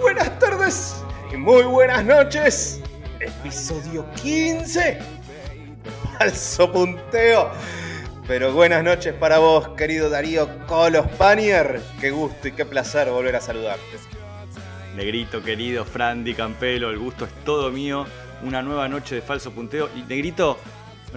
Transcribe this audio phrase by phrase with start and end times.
[0.00, 2.80] buenas tardes y muy buenas noches.
[3.18, 5.00] Episodio 15.
[6.16, 7.50] Falso punteo.
[8.28, 11.80] Pero buenas noches para vos, querido Darío Colos Panier.
[12.00, 13.82] Qué gusto y qué placer volver a saludarte.
[14.94, 18.06] Negrito querido, Frandy Campelo, el gusto es todo mío.
[18.44, 19.90] Una nueva noche de falso punteo.
[19.96, 20.56] Y Negrito,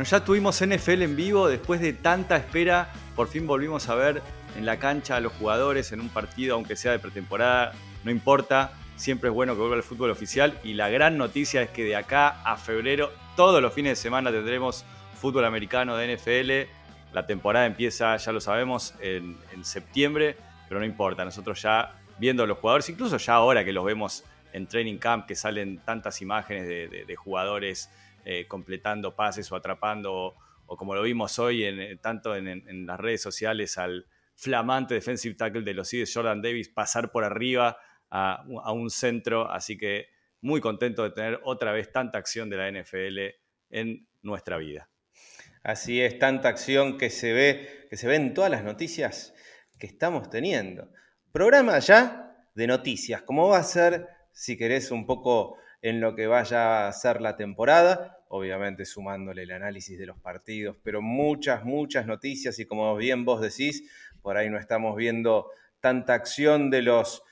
[0.04, 2.92] ya tuvimos NFL en vivo después de tanta espera.
[3.16, 4.24] Por fin volvimos a ver
[4.58, 7.74] en la cancha a los jugadores en un partido, aunque sea de pretemporada,
[8.04, 11.70] no importa, siempre es bueno que vuelva el fútbol oficial y la gran noticia es
[11.70, 17.14] que de acá a febrero, todos los fines de semana tendremos fútbol americano de NFL,
[17.14, 20.36] la temporada empieza, ya lo sabemos, en, septiembre,
[20.68, 24.24] pero no importa, nosotros ya viendo a los jugadores, incluso ya ahora que los vemos
[24.54, 27.92] en training camp, que salen tantas imágenes de, jugadores
[28.26, 33.22] eh, completando pases o atrapando, o, como lo vimos hoy, en, tanto en las redes
[33.22, 34.06] sociales al
[34.42, 37.78] flamante defensive tackle de los Eagles, Jordan Davis, pasar por arriba
[38.12, 39.50] a, un centro.
[39.50, 40.08] Así que
[40.42, 43.20] muy contento de tener otra vez tanta acción de la NFL
[43.70, 44.90] en nuestra vida.
[45.64, 49.34] Así es, tanta acción que se ve, que se ve en todas las noticias
[49.80, 50.92] que estamos teniendo.
[51.32, 56.28] Programa ya de noticias, como va a ser, si querés, un poco en lo que
[56.28, 62.06] vaya a ser la temporada, obviamente sumándole el análisis de los partidos, pero muchas, muchas
[62.06, 63.90] noticias y como bien vos decís,
[64.22, 67.24] por ahí no estamos viendo tanta acción de los,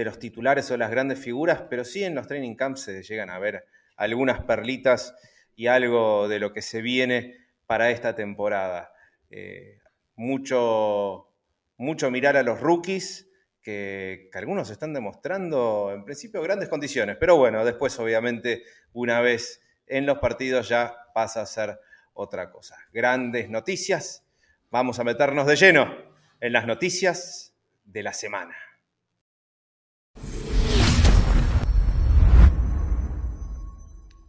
[0.00, 3.28] de los titulares o las grandes figuras, pero sí en los training camps se llegan
[3.28, 5.14] a ver algunas perlitas
[5.54, 8.94] y algo de lo que se viene para esta temporada.
[9.28, 9.78] Eh,
[10.16, 11.34] mucho,
[11.76, 13.28] mucho mirar a los rookies,
[13.60, 18.62] que, que, algunos están demostrando en principio grandes condiciones, pero bueno, después obviamente
[18.94, 21.78] una vez en los partidos ya pasa a ser
[22.14, 22.78] otra cosa.
[22.90, 24.26] Grandes noticias,
[24.70, 25.94] vamos a meternos de lleno
[26.40, 28.56] en las noticias de la semana.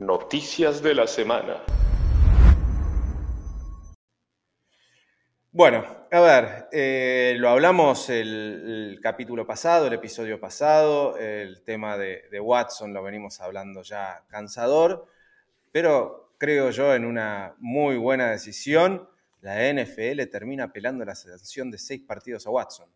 [0.02, 1.62] Noticias de la semana.
[5.52, 12.24] Bueno, a ver, eh, lo hablamos el, capítulo pasado, el episodio pasado, el tema de,
[12.32, 15.06] de, Watson lo venimos hablando ya cansador,
[15.72, 19.08] pero creo yo en una muy buena decisión
[19.42, 22.90] la NFL termina apelando la sanción de seis partidos a Watson.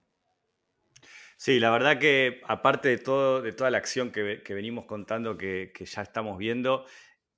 [1.38, 5.72] Sí, la verdad que aparte de, todo, de toda la acción que, venimos contando que,
[5.80, 6.86] ya estamos viendo,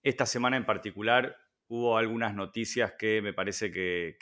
[0.03, 1.35] esta semana en particular
[1.67, 4.17] hubo algunas noticias que me parece que,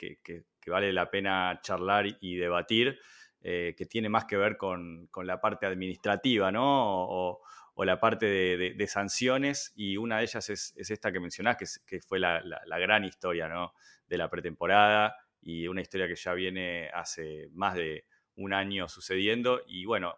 [0.68, 3.00] vale la pena charlar y debatir,
[3.42, 6.64] eh, que tiene más que ver con, la parte administrativa, ¿no?
[6.66, 7.42] O,
[7.84, 12.42] la parte de, sanciones, y una de ellas es, esta que mencionás, que, fue la,
[12.42, 13.74] la, gran historia, ¿no?
[14.08, 19.62] de la pretemporada y una historia que ya viene hace más de un año sucediendo.
[19.68, 20.16] Y bueno,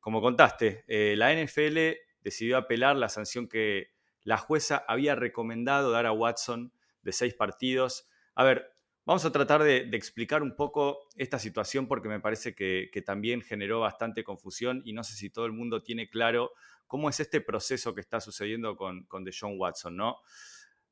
[0.00, 1.78] como contaste, eh, la NFL
[2.22, 6.72] decidió apelar la sanción que la jueza había recomendado dar a Watson
[7.02, 8.08] de seis partidos.
[8.34, 12.90] A ver, vamos a tratar de, explicar un poco esta situación porque me parece que,
[13.04, 16.52] también generó bastante confusión y no sé si todo el mundo tiene claro
[16.86, 20.18] cómo es este proceso que está sucediendo con, con DeJohn Watson, ¿no?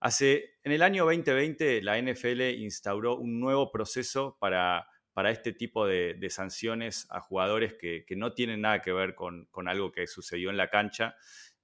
[0.00, 4.86] Hace, en el año 2020 la NFL instauró un nuevo proceso para,
[5.18, 9.90] para este tipo de, sanciones a jugadores que, no tienen nada que ver con, algo
[9.90, 11.16] que sucedió en la cancha.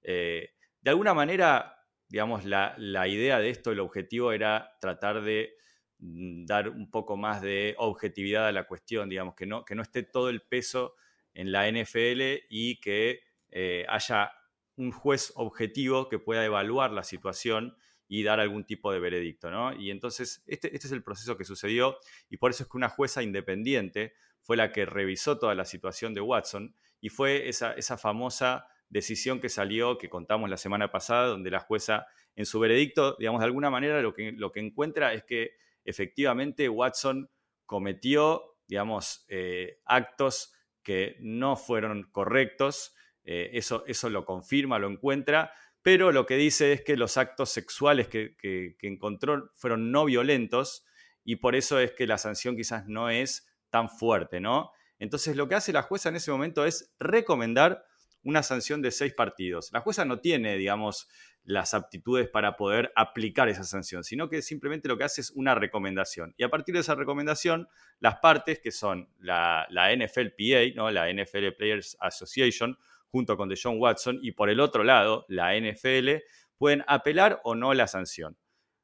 [0.02, 1.78] Eh, de alguna manera,
[2.08, 2.74] digamos, la,
[3.06, 5.54] idea de esto, el objetivo era tratar de
[6.00, 10.30] mm, dar un poco más de objetividad a la cuestión, digamos, que no, esté todo
[10.30, 10.96] el peso
[11.32, 13.20] en la NFL y que
[13.50, 14.32] eh, haya
[14.74, 17.76] un juez objetivo que pueda evaluar la situación
[18.08, 19.74] y dar algún tipo de veredicto, ¿no?
[19.74, 21.98] Y entonces este, este, es el proceso que sucedió
[22.28, 26.14] y por eso es que una jueza independiente fue la que revisó toda la situación
[26.14, 31.28] de Watson y fue esa, esa famosa decisión que salió, que contamos la semana pasada,
[31.28, 32.06] donde la jueza
[32.36, 35.52] en su veredicto, digamos, de alguna manera lo que, lo que encuentra es que
[35.84, 37.30] efectivamente Watson
[37.66, 40.52] cometió, digamos, eh, actos
[40.82, 42.94] que no fueron correctos,
[43.24, 45.52] eh, eso, eso lo confirma, lo encuentra,
[45.84, 48.34] pero lo que dice es que los actos sexuales que,
[48.80, 50.82] encontró fueron no violentos
[51.24, 54.70] y por eso es que la sanción quizás no es tan fuerte, ¿no?
[54.98, 57.84] Entonces lo que hace la jueza en ese momento es recomendar
[58.22, 59.68] una sanción de seis partidos.
[59.74, 61.06] La jueza no tiene, digamos,
[61.42, 65.54] las aptitudes para poder aplicar esa sanción, sino que simplemente lo que hace es una
[65.54, 66.32] recomendación.
[66.38, 67.68] Y a partir de esa recomendación,
[68.00, 70.90] las partes, que son la, la NFLPA, ¿no?
[70.90, 72.78] la NFL Players Association,
[73.14, 76.24] junto con John Watson, y por el otro lado, la NFL,
[76.58, 78.36] pueden apelar o no la sanción.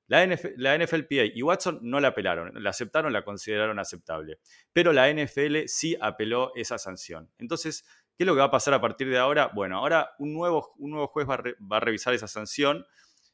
[0.06, 0.24] La,
[0.56, 4.38] la, NFLPA y Watson no la apelaron, la aceptaron, la consideraron aceptable,
[4.72, 7.28] pero la NFL sí apeló esa sanción.
[7.38, 7.84] Entonces,
[8.16, 9.50] ¿Qué es lo que va a pasar a partir de ahora?
[9.54, 12.84] Bueno, ahora un nuevo, un nuevo juez va a, revisar esa sanción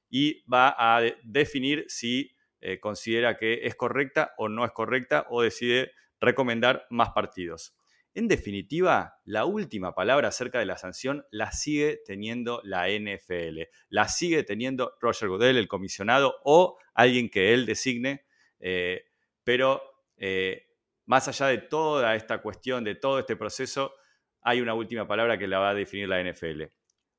[0.08, 5.42] y va a definir si eh, considera que es correcta o no es correcta o
[5.42, 5.90] decide
[6.20, 7.74] recomendar más partidos.
[8.16, 14.08] En definitiva, la última palabra acerca de la sanción la sigue teniendo la NFL, la
[14.08, 18.24] sigue teniendo Roger Goodell, el comisionado, o alguien que él designe,
[18.58, 19.04] eh,
[19.44, 19.82] pero
[20.16, 20.66] eh,
[21.04, 23.92] más allá de toda esta cuestión, de todo este proceso,
[24.40, 26.62] hay una última palabra que la va a definir la NFL.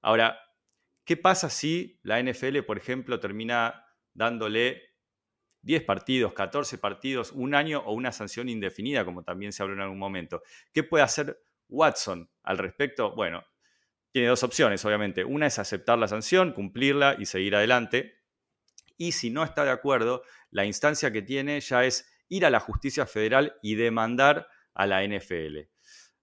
[0.01, 0.39] Ahora,
[1.05, 3.85] ¿qué pasa si la NFL, por ejemplo, termina
[4.15, 4.81] dándole
[5.67, 9.81] 10 partidos, 14 partidos, un año o una sanción indefinida, como también se habló en
[9.81, 10.41] algún momento.
[10.73, 13.13] ¿Qué puede hacer Watson al respecto?
[13.13, 13.43] Bueno,
[14.13, 15.25] tiene dos opciones, obviamente.
[15.25, 18.15] Una es aceptar la sanción, cumplirla y seguir adelante.
[18.95, 22.61] Y si no está de acuerdo, la instancia que tiene ya es ir a la
[22.61, 25.67] justicia federal y demandar a la NFL.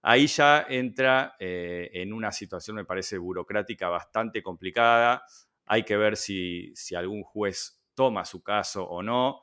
[0.00, 5.22] Ahí ya entra eh, en una situación, me parece, burocrática bastante complicada.
[5.66, 9.40] Hay que ver si, si algún juez toma su caso o no.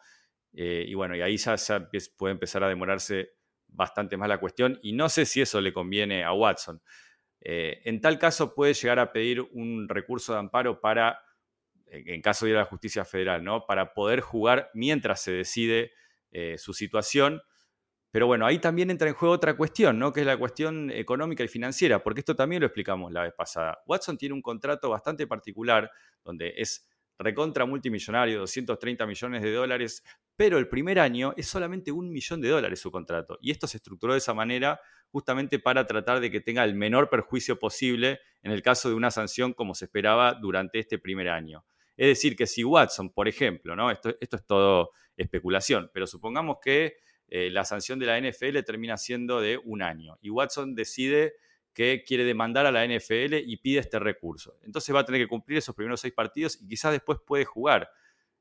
[0.53, 1.55] Eh, y bueno, y ahí ya,
[2.17, 3.31] puede empezar a demorarse
[3.67, 6.81] bastante más la cuestión y no sé si eso le conviene a Watson.
[7.39, 11.19] Eh, en tal caso puede llegar a pedir un recurso de amparo para,
[11.87, 13.65] en caso de ir a la justicia federal, ¿no?
[13.65, 15.91] para poder jugar mientras se decide
[16.31, 17.41] eh, su situación.
[18.11, 20.11] Pero bueno, ahí también entra en juego otra cuestión, ¿no?
[20.11, 23.81] que es la cuestión económica y financiera, porque esto también lo explicamos la vez pasada.
[23.87, 25.89] Watson tiene un contrato bastante particular
[26.23, 26.90] donde es
[27.21, 30.03] recontra multimillonario, 230 millones de dólares,
[30.35, 33.37] pero el primer año es solamente un millón de dólares su contrato.
[33.41, 34.79] Y esto se estructuró de esa manera
[35.09, 39.11] justamente para tratar de que tenga el menor perjuicio posible en el caso de una
[39.11, 41.65] sanción como se esperaba durante este primer año.
[41.97, 43.91] Es decir, que si Watson, por ejemplo, ¿no?
[43.91, 46.95] esto, esto es todo especulación, pero supongamos que
[47.27, 51.35] eh, la sanción de la NFL termina siendo de un año y Watson decide
[51.73, 54.57] que quiere demandar a la NFL y pide este recurso.
[54.61, 57.89] Entonces va a tener que cumplir esos primeros seis partidos y quizás después puede jugar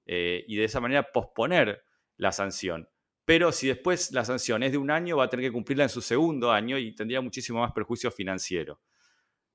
[0.06, 1.84] eh, y de esa manera posponer
[2.16, 2.88] la sanción.
[3.24, 5.90] Pero si después la sanción es de un año, va a tener que cumplirla en
[5.90, 8.80] su segundo año y tendría muchísimo más perjuicio financiero.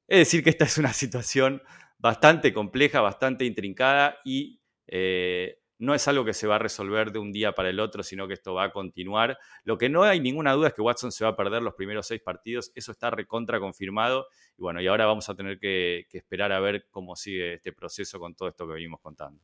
[0.08, 1.62] Es decir, que esta es una situación
[1.98, 7.20] bastante compleja, bastante intrincada y eh, no es algo que se va a resolver de
[7.20, 9.38] un día para el otro, sino que esto va a continuar.
[9.64, 12.08] Lo que no hay ninguna duda es que Watson se va a perder los primeros
[12.08, 14.28] seis partidos, eso está recontra confirmado.
[14.58, 18.20] Y bueno, y ahora vamos a tener que, esperar a ver cómo sigue este proceso
[18.20, 19.42] con todo esto que venimos contando.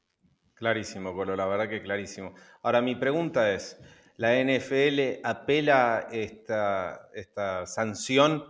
[0.54, 2.34] Clarísimo, Colo, la verdad que clarísimo.
[2.62, 3.82] Ahora, mi pregunta es,
[4.16, 8.46] ¿la NFL apela esta, esta sanción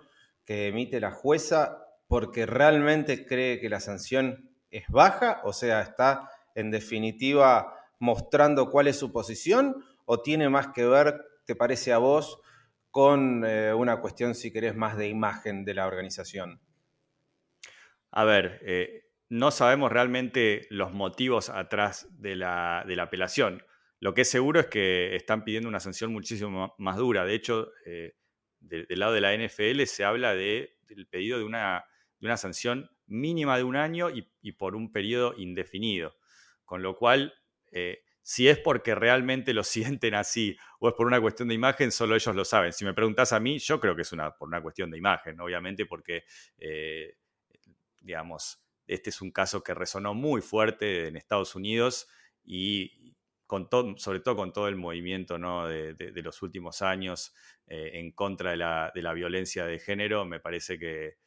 [0.46, 5.42] que emite la jueza porque realmente cree que la sanción es baja?
[5.46, 11.22] O sea, está en definitiva mostrando cuál es su posición o tiene más que ver,
[11.46, 12.42] te parece a vos,
[12.90, 16.60] con eh, una cuestión, si querés, más de imagen de la organización?
[18.12, 23.64] A ver, eh, no sabemos realmente los motivos atrás de la, apelación.
[24.00, 27.24] Lo que es seguro es que están pidiendo una sanción muchísimo más dura.
[27.24, 28.16] De hecho, eh,
[28.60, 31.86] del lado de la NFL se habla de, del pedido de una,
[32.20, 36.16] de una sanción mínima de un año y por un periodo indefinido.
[36.72, 37.34] Con lo cual,
[37.74, 41.92] eh, si es porque realmente lo sienten así o es por una cuestión de imagen,
[41.92, 42.72] solo ellos lo saben.
[42.72, 45.38] Si me preguntas a mí, yo creo que es una, por una cuestión de imagen,
[45.42, 46.24] obviamente, porque,
[46.58, 47.18] eh,
[48.00, 52.08] digamos, este es un caso que resonó muy fuerte en Estados Unidos
[52.42, 53.18] y
[53.48, 53.68] con
[53.98, 57.36] sobre todo con todo el movimiento de, los últimos años
[57.68, 58.56] eh, en contra de
[59.04, 61.18] la, violencia de género, me parece que,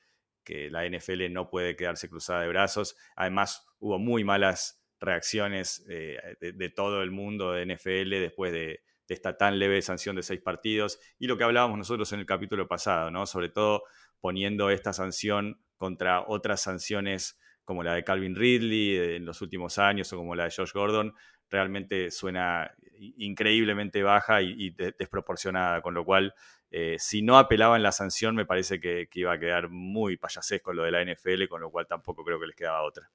[0.43, 2.97] que la NFL no puede quedarse cruzada de brazos.
[3.15, 9.37] Además, hubo muy malas reacciones eh, de, todo el mundo de NFL después de, esta
[9.37, 13.11] tan leve sanción de seis partidos y lo que hablábamos nosotros en el capítulo pasado,
[13.11, 13.27] ¿no?
[13.27, 13.85] Sobre todo
[14.19, 20.11] poniendo esta sanción contra otras sanciones como la de Calvin Ridley en los últimos años
[20.13, 21.15] o como la de Josh Gordon,
[21.51, 26.35] realmente suena increíblemente baja y, desproporcionada, con lo cual
[26.71, 30.73] eh, si no apelaban la sanción me parece que, que, iba a quedar muy payasesco
[30.73, 33.11] lo de la NFL, con lo cual tampoco creo que les quedaba otra.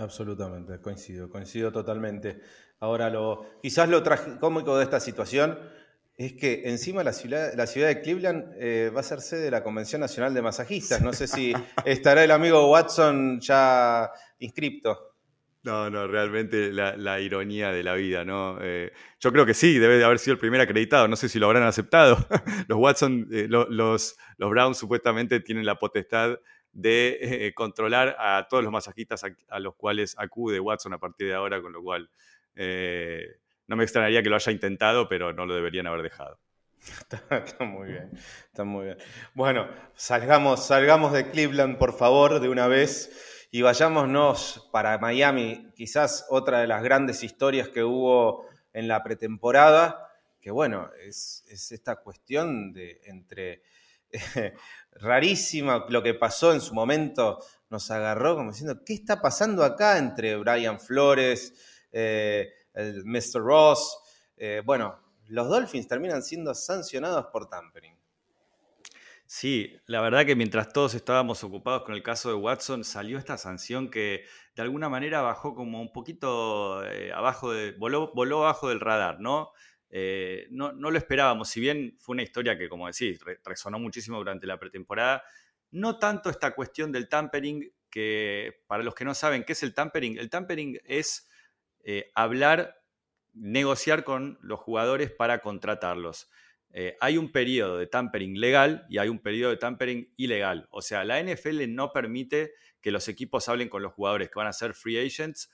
[0.00, 2.40] Absolutamente, coincido, coincido totalmente.
[2.78, 5.58] Ahora, lo, quizás lo tragicómico de esta situación
[6.16, 9.50] es que encima la ciudad, la ciudad de Cleveland eh, va a ser sede de
[9.50, 11.02] la Convención Nacional de Masajistas.
[11.02, 11.52] No sé si
[11.84, 15.16] estará el amigo Watson ya inscripto.
[15.64, 18.56] No, no, realmente la, ironía de la vida, ¿no?
[18.62, 21.08] Eh, yo creo que sí, debe de haber sido el primer acreditado.
[21.08, 22.26] No sé si lo habrán aceptado.
[22.68, 26.38] los Watson, eh, los, los Browns supuestamente tienen la potestad
[26.72, 31.34] de eh, controlar a todos los masajistas a, los cuales acude Watson a partir de
[31.34, 32.10] ahora, con lo cual
[32.54, 36.38] eh, no me extrañaría que lo haya intentado, pero no lo deberían haber dejado.
[37.30, 38.10] Está, muy bien,
[38.46, 38.98] está muy bien.
[39.34, 45.70] Bueno, salgamos, salgamos de Cleveland, por favor, de una vez y vayámonos para Miami.
[45.76, 50.08] Quizás otra de las grandes historias que hubo en la pretemporada,
[50.40, 53.62] que bueno, es, esta cuestión de entre
[54.92, 57.38] rarísima lo que pasó en su momento,
[57.70, 61.54] nos agarró como diciendo, ¿qué está pasando acá entre Brian Flores,
[61.92, 63.40] eh, Mr.
[63.40, 63.98] Ross?
[64.36, 67.96] Eh, bueno, los Dolphins terminan siendo sancionados por tampering.
[69.32, 73.38] Sí, la verdad que mientras todos estábamos ocupados con el caso de Watson, salió esta
[73.38, 74.24] sanción que
[74.56, 79.20] de alguna manera bajó como un poquito eh, abajo de, voló, voló abajo del radar,
[79.20, 79.52] ¿no?
[79.92, 80.72] Eh, ¿no?
[80.72, 80.90] ¿no?
[80.90, 85.24] lo esperábamos, si bien fue una historia que, como decís, resonó muchísimo durante la pretemporada,
[85.72, 89.74] no tanto esta cuestión del tampering, que para los que no saben qué es el
[89.74, 91.28] tampering, el tampering es
[91.82, 92.76] eh, hablar
[93.32, 96.30] negociar con los jugadores para contratarlos.
[96.72, 100.68] Eh, hay un periodo de tampering legal y hay un periodo de tampering ilegal.
[100.70, 104.46] O sea, la NFL no permite que los equipos hablen con los jugadores que van
[104.46, 105.50] a ser free agents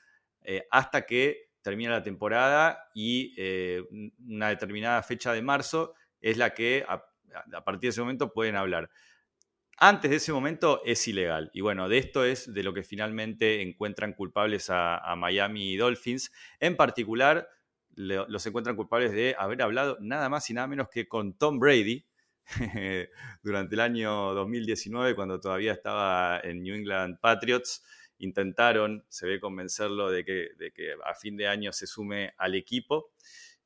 [0.71, 3.83] hasta que termine la temporada y eh,
[4.25, 7.05] una determinada fecha de marzo es la que a,
[7.65, 8.89] partir de ese momento pueden hablar.
[9.77, 11.51] Antes de ese momento es ilegal.
[11.53, 16.31] Y bueno, de esto es de lo que finalmente encuentran culpables a Miami Dolphins.
[16.61, 17.49] En particular,
[17.97, 22.07] los encuentran culpables de haber hablado nada más y nada menos que con Tom Brady
[23.43, 27.83] durante el año 2019, cuando todavía estaba en New England Patriots.
[28.19, 30.51] Intentaron, se ve, convencerlo de que,
[31.05, 33.13] a fin de año se sume al equipo.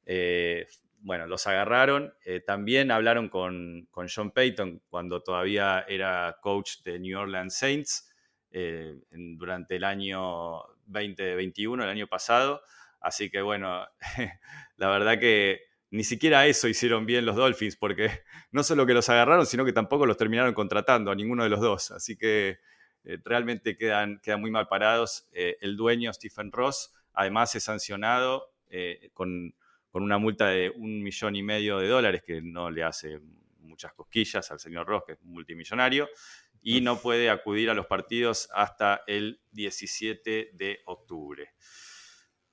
[0.07, 0.67] Eh,
[0.99, 2.13] bueno, los agarraron.
[2.25, 8.13] Eh, también hablaron con, con, John Payton cuando todavía era coach de New Orleans Saints
[8.51, 12.63] eh, durante el año 2021, el año pasado.
[13.01, 13.87] Así que bueno,
[14.77, 18.11] la verdad que ni siquiera eso hicieron bien los Dolphins, porque
[18.53, 21.61] no solo que los agarraron, sino que tampoco los terminaron contratando a ninguno de los
[21.61, 21.91] dos.
[21.91, 22.59] Así que
[23.05, 25.29] realmente quedan, quedan, muy mal parados.
[25.33, 29.55] Eh, el dueño, Stephen Ross, además es sancionado eh, con,
[29.91, 33.21] con, una multa de un millón y medio de dólares, que no le hace
[33.59, 36.09] muchas cosquillas al señor Ross, que es multimillonario,
[36.63, 41.55] y no puede acudir a los partidos hasta el 17 de octubre.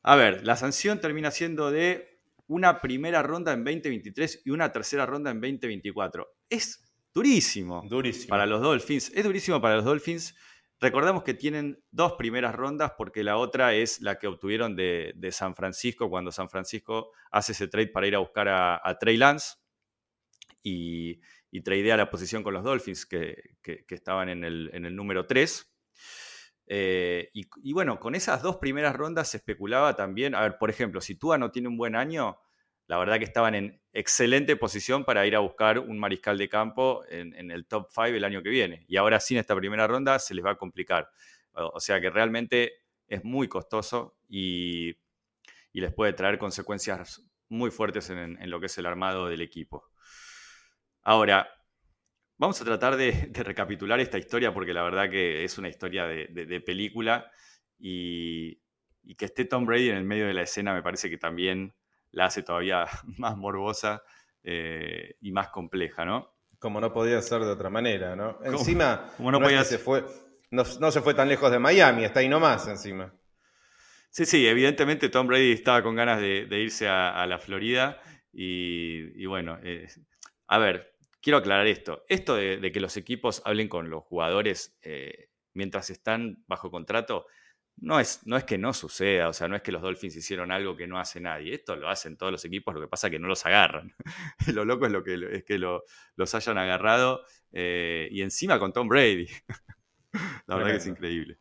[0.04, 5.06] A ver, la sanción termina siendo de una primera ronda en 2023 y una tercera
[5.06, 6.28] ronda en 2024.
[6.50, 6.87] Es
[7.18, 8.30] durísimo, durísimo.
[8.30, 9.12] para los Dolphins.
[9.16, 10.36] Es durísimo para los Dolphins.
[10.80, 15.56] Recordemos que tienen dos primeras rondas porque la otra es la que obtuvieron de, San
[15.56, 19.56] Francisco cuando San Francisco hace ese trade para ir a buscar a, Trey Lance
[20.62, 21.20] y,
[21.50, 23.58] y tradea la posición con los Dolphins que,
[23.88, 25.74] estaban en el, en el número 3.
[26.70, 31.00] Eh, y, bueno, con esas dos primeras rondas se especulaba también, a ver, por ejemplo,
[31.00, 32.38] si Tua no tiene un buen año,
[32.88, 37.04] la verdad que estaban en excelente posición para ir a buscar un mariscal de campo
[37.10, 38.86] en, el top 5 el año que viene.
[38.88, 41.10] Y ahora sin esta primera ronda se les va a complicar.
[41.54, 44.96] O, sea que realmente es muy costoso y,
[45.74, 49.92] les puede traer consecuencias muy fuertes en, en lo que es el armado del equipo.
[51.04, 51.48] Ahora,
[52.40, 56.62] Vamos a tratar de, recapitular esta historia porque la verdad que es una historia de,
[56.62, 57.32] película
[57.80, 58.62] y,
[59.18, 61.74] que esté Tom Brady en el medio de la escena me parece que también
[62.18, 62.86] la hace todavía
[63.18, 64.04] más morbosa
[64.44, 66.36] eh, y más compleja, ¿no?
[66.60, 68.40] Como no podía ser de otra manera, ¿no?
[68.44, 70.04] Encima, no, se fue,
[70.50, 73.14] no, se fue tan lejos de Miami, está ahí nomás encima.
[74.10, 78.02] Sí, sí, evidentemente Tom Brady estaba con ganas de, irse a, la Florida
[78.34, 79.88] y, bueno, eh,
[80.48, 82.04] a ver, quiero aclarar esto.
[82.10, 87.28] Esto de, que los equipos hablen con los jugadores eh, mientras están bajo contrato,
[87.80, 90.52] no es, no es que no suceda, o sea, no es que los Dolphins hicieron
[90.52, 91.54] algo que no hace nadie.
[91.54, 93.94] Esto lo hacen todos los equipos, lo que pasa es que no los agarran.
[94.54, 98.88] lo loco es, lo que, es que los hayan agarrado eh, y encima con Tom
[98.88, 99.28] Brady.
[100.48, 101.40] La verdad que es increíble.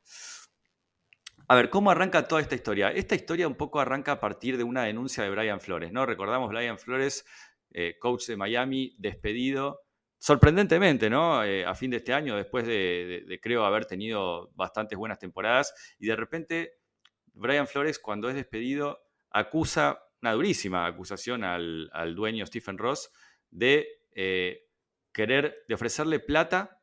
[1.49, 2.90] A ver, ¿cómo arranca toda esta historia?
[2.90, 6.05] Esta historia un poco arranca a partir de una denuncia de Brian Flores, ¿no?
[6.05, 7.25] Recordamos, Brian Flores
[7.71, 9.86] eh, coach de Miami, despedido.
[10.18, 11.44] Sorprendentemente, ¿no?
[11.44, 16.06] Eh, a fin de este año, después de, creo haber tenido bastantes buenas temporadas, y
[16.06, 16.73] de repente
[17.35, 23.11] Brian Flores, cuando es despedido, acusa una durísima acusación al, dueño Stephen Ross
[23.50, 24.66] de eh,
[25.12, 26.82] querer, de ofrecerle plata,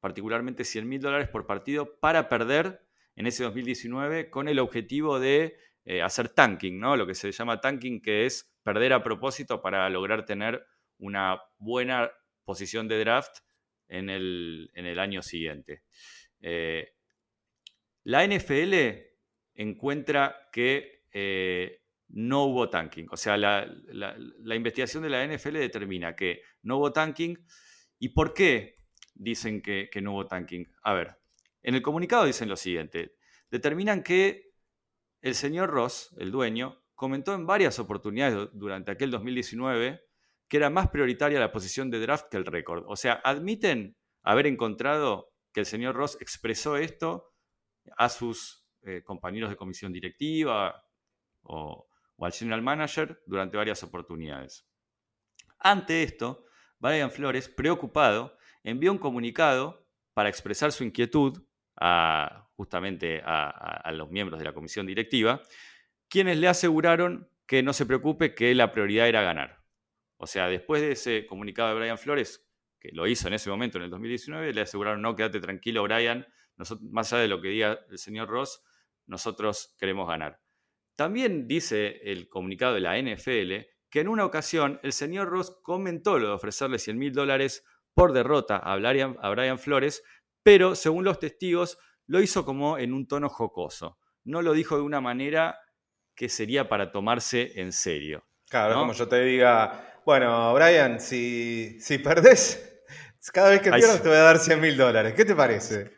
[0.00, 2.86] particularmente 100 mil dólares por partido, para perder
[3.16, 5.56] en ese 2019 con el objetivo de
[6.02, 6.96] hacer tanking, ¿no?
[6.96, 10.66] Lo que se llama tanking, que es perder a propósito para lograr tener
[10.98, 12.10] una buena
[12.44, 13.38] posición de draft
[13.88, 15.82] en el, año siguiente.
[16.40, 16.94] Eh,
[18.04, 18.74] la NFL
[19.54, 23.08] encuentra que eh, no hubo tanking.
[23.10, 23.66] O sea, la,
[24.54, 27.36] investigación de la NFL determina que no hubo tanking.
[27.98, 28.76] ¿Y por qué
[29.14, 30.70] dicen que, no hubo tanking?
[30.82, 31.16] A ver,
[31.62, 33.16] en el comunicado dicen lo siguiente.
[33.50, 34.52] Determinan que
[35.22, 40.03] el señor Ross, el dueño, comentó en varias oportunidades durante aquel 2019
[40.54, 42.84] que era más prioritaria la posición de draft que el récord.
[42.86, 47.34] O sea, admiten haber encontrado que el señor Ross expresó esto
[47.96, 50.86] a sus eh, compañeros de comisión directiva
[51.42, 51.88] o,
[52.20, 54.64] al general manager durante varias oportunidades.
[55.58, 56.46] Ante esto,
[56.78, 61.42] Brian Flores, preocupado, envió un comunicado para expresar su inquietud
[61.74, 65.42] a, justamente a, los miembros de la comisión directiva,
[66.08, 69.63] quienes le aseguraron que no se preocupe, que la prioridad era ganar.
[70.24, 72.48] O sea, después de ese comunicado de Brian Flores,
[72.80, 76.26] que lo hizo en ese momento, en el 2019, le aseguraron, no, quédate tranquilo, Brian,
[76.80, 78.62] más allá de lo que diga el señor Ross,
[79.04, 80.40] nosotros queremos ganar.
[80.96, 86.18] También dice el comunicado de la NFL que en una ocasión el señor Ross comentó
[86.18, 87.62] lo de ofrecerle 100 mil dólares
[87.92, 90.02] por derrota a Brian, a Brian Flores,
[90.42, 91.76] pero según los testigos
[92.06, 93.98] lo hizo como en un tono jocoso.
[94.24, 95.58] No lo dijo de una manera
[96.14, 98.26] que sería para tomarse en serio.
[98.48, 102.82] Claro, como yo te diga, bueno, Brian, si, si perdés,
[103.32, 105.14] cada vez que pierdas te voy a dar 100 mil dólares.
[105.14, 105.92] ¿Qué te parece?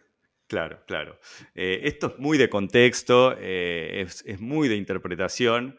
[0.46, 1.18] Claro, claro.
[1.54, 5.78] Eh, esto es muy de contexto, eh, es, muy de interpretación,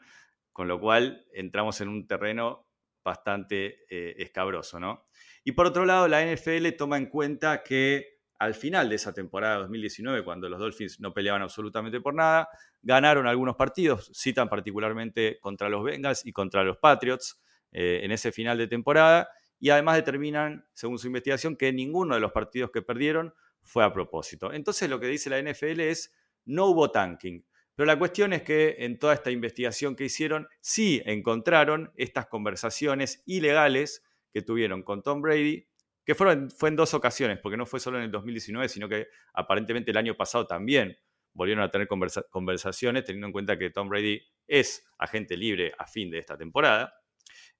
[0.51, 2.67] con lo cual entramos en un terreno
[3.03, 5.05] bastante eh, escabroso, ¿no?
[5.45, 9.59] Y por otro lado, la NFL toma en cuenta que al final de esa temporada
[9.59, 12.49] 2019, cuando los Dolphins no peleaban absolutamente por nada,
[12.81, 17.39] ganaron algunos partidos, citan particularmente contra los Bengals y contra los Patriots
[17.77, 19.29] en ese final de temporada,
[19.59, 23.91] y además determinan, según su investigación, que ninguno de los partidos que perdieron fue a
[23.91, 24.51] propósito.
[24.53, 26.13] Entonces lo que dice la NFL es,
[26.45, 27.45] no hubo tanking.
[27.75, 33.21] Pero la cuestión es que en toda esta investigación que hicieron, sí encontraron estas conversaciones
[33.27, 34.03] ilegales
[34.33, 35.67] que tuvieron con Tom Brady,
[36.03, 39.07] que fueron, fue en dos ocasiones, porque no fue solo en el 2019, sino que
[39.33, 40.97] aparentemente el año pasado también
[41.33, 46.09] volvieron a tener conversaciones, teniendo en cuenta que Tom Brady es agente libre a fin
[46.09, 46.91] de esta temporada.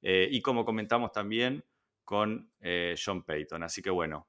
[0.02, 1.64] Eh, y como comentamos también
[2.04, 3.64] con eh, John Payton.
[3.64, 4.28] Así que bueno,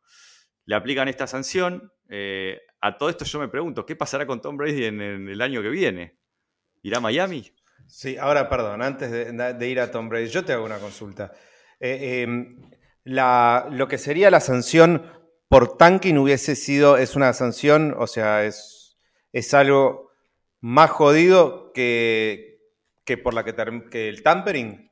[0.65, 1.93] le aplican esta sanción.
[2.09, 5.63] Eh, a todo esto yo me pregunto, ¿qué pasará con Tom Brady en, el año
[5.63, 6.19] que viene?
[6.83, 7.51] ¿Irá a Miami?
[7.87, 11.33] Sí, ahora perdón, antes de, ir a Tom Brady, yo te hago una consulta.
[11.81, 12.71] Em,
[13.05, 15.11] lo que sería la sanción
[15.49, 18.99] por tanking hubiese sido, es una sanción, o sea, es,
[19.33, 20.11] es algo
[20.61, 22.61] más jodido que,
[23.05, 23.55] que por la que,
[23.91, 24.88] que el tampering.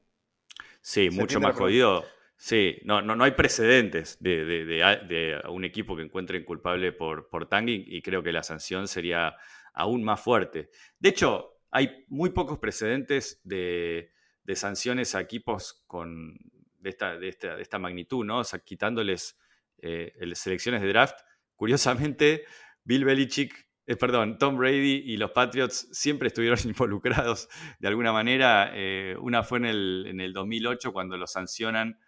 [0.87, 2.05] Sí, mucho más jodido.
[2.37, 7.83] Sí, no, no, no hay precedentes de, un equipo que encuentre culpable por, por tanking
[7.89, 9.35] y creo que la sanción sería
[9.75, 10.71] aún más fuerte.
[11.01, 14.13] De hecho, hay muy pocos precedentes de,
[14.55, 16.39] sanciones a equipos con,
[16.79, 18.39] de, esta, de, esta, magnitud, ¿no?
[18.39, 19.37] O sea, quitándoles
[19.79, 21.19] eh, selecciones de draft.
[21.57, 22.45] Curiosamente,
[22.85, 28.73] Bill Belichick, eh, perdón, Tom Brady y los Patriots siempre estuvieron involucrados de alguna manera.
[28.75, 31.99] Eh, una fue en el, en el 2008 cuando lo sancionan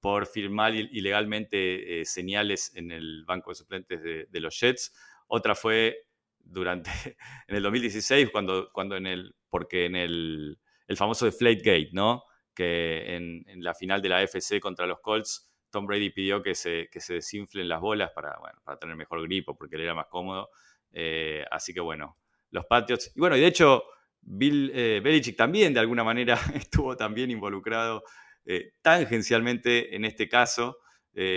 [0.00, 4.92] por firmar ilegalmente eh, señales en el banco de suplentes de, los Jets.
[5.26, 6.06] Otra fue
[6.38, 6.90] durante,
[7.48, 12.24] en el 2016, cuando, cuando en el, porque en el, el famoso Deflategate, ¿no?
[12.54, 16.88] Que en, la final de la AFC contra los Colts, Tom Brady pidió que se,
[16.90, 20.06] que se desinflen las bolas para, bueno, para tener mejor gripo, porque él era más
[20.06, 20.50] cómodo.
[20.92, 22.16] Eh, así que bueno,
[22.50, 23.12] los Patriots.
[23.14, 23.84] Y bueno, y de hecho,
[24.20, 28.02] Bill eh, Belichick también de alguna manera estuvo también involucrado
[28.44, 30.78] eh, tangencialmente en este caso.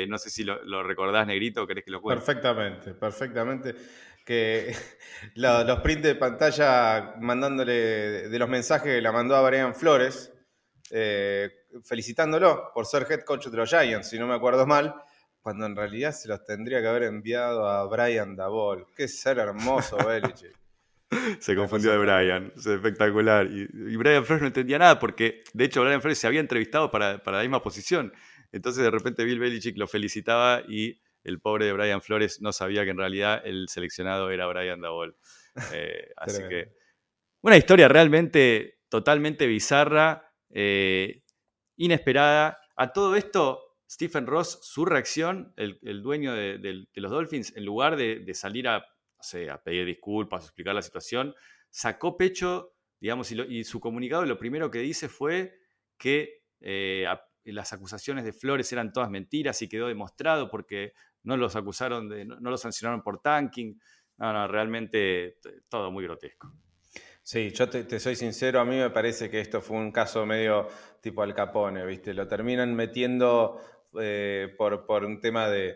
[0.07, 2.23] No sé si lo, recordás, Negrito, ¿querés que lo cuente?
[2.23, 3.73] Perfectamente, perfectamente.
[4.23, 4.75] Que
[5.35, 10.31] los prints de pantalla mandándole de los mensajes que la mandó a Brian Flores,
[11.83, 14.93] felicitándolo por ser head coach de los Giants, si no me acuerdo mal,
[15.41, 18.85] cuando en realidad se los tendría que haber enviado a Brian Dabol.
[18.95, 20.55] Qué ser hermoso, Belichick.
[21.39, 23.47] se confundió de Brian, es espectacular.
[23.47, 27.21] Y, Brian Flores no entendía nada porque, de hecho, Brian Flores se había entrevistado para,
[27.25, 28.13] la misma posición.
[28.51, 32.83] Entonces, de repente, Bill Belichick lo felicitaba y el pobre de Brian Flores no sabía
[32.83, 35.15] que en realidad el seleccionado era Brian Dabol.
[35.73, 36.73] Eh, así que,
[37.41, 41.23] una historia realmente totalmente bizarra, eh,
[41.77, 42.59] inesperada.
[42.75, 48.33] A todo esto, Stephen Ross, su reacción, el, dueño de, los Dolphins, en lugar de
[48.33, 48.85] salir a
[49.63, 51.35] pedir disculpas, a explicar la situación,
[51.71, 55.57] sacó pecho, digamos, y, su comunicado lo primero que dice fue
[55.97, 57.07] que eh,
[57.45, 62.25] las acusaciones de Flores eran todas mentiras y quedó demostrado porque no los acusaron de,
[62.25, 63.79] no, los sancionaron por tanking.
[64.17, 66.53] No, no, realmente todo muy grotesco.
[67.23, 70.67] Sí, yo te, soy sincero, a mí me parece que esto fue un caso medio
[71.01, 72.13] tipo Al Capone, ¿viste?
[72.13, 73.61] Lo terminan metiendo
[73.99, 75.75] eh, por, un tema de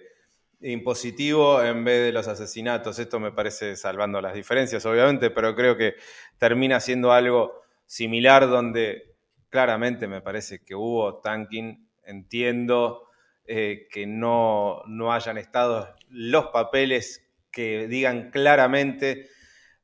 [0.61, 2.99] impositivo en vez de los asesinatos.
[2.99, 5.95] Esto me parece salvando las diferencias, obviamente, pero creo que
[6.37, 9.15] termina siendo algo similar donde
[9.49, 11.87] claramente me parece que hubo tanking.
[12.03, 13.09] Entiendo
[13.45, 19.29] eh, que no, no hayan estado los papeles que digan claramente.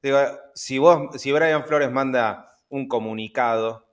[0.02, 0.20] Digo,
[0.56, 3.91] si, vos, si Brian Flores manda un comunicado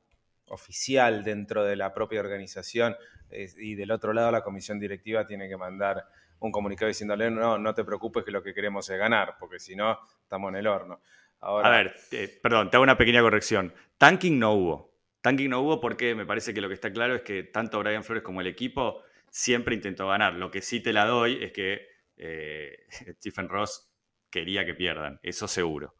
[0.50, 2.96] oficial dentro de la propia organización
[3.30, 6.04] eh, y del otro lado la comisión directiva tiene que mandar
[6.40, 9.74] un comunicado diciéndole, no, no te preocupes que lo que queremos es ganar, porque si
[9.74, 11.00] no, estamos en el horno.
[11.40, 13.72] A ver, eh, perdón, te hago una pequeña corrección.
[13.96, 14.94] Tanking no hubo.
[15.20, 18.04] Tanking no hubo porque me parece que lo que está claro es que tanto Brian
[18.04, 20.34] Flores como el equipo siempre intentó ganar.
[20.34, 22.86] Lo que sí te la doy es que eh,
[23.18, 23.90] Stephen Ross
[24.30, 25.94] quería que pierdan, eso seguro.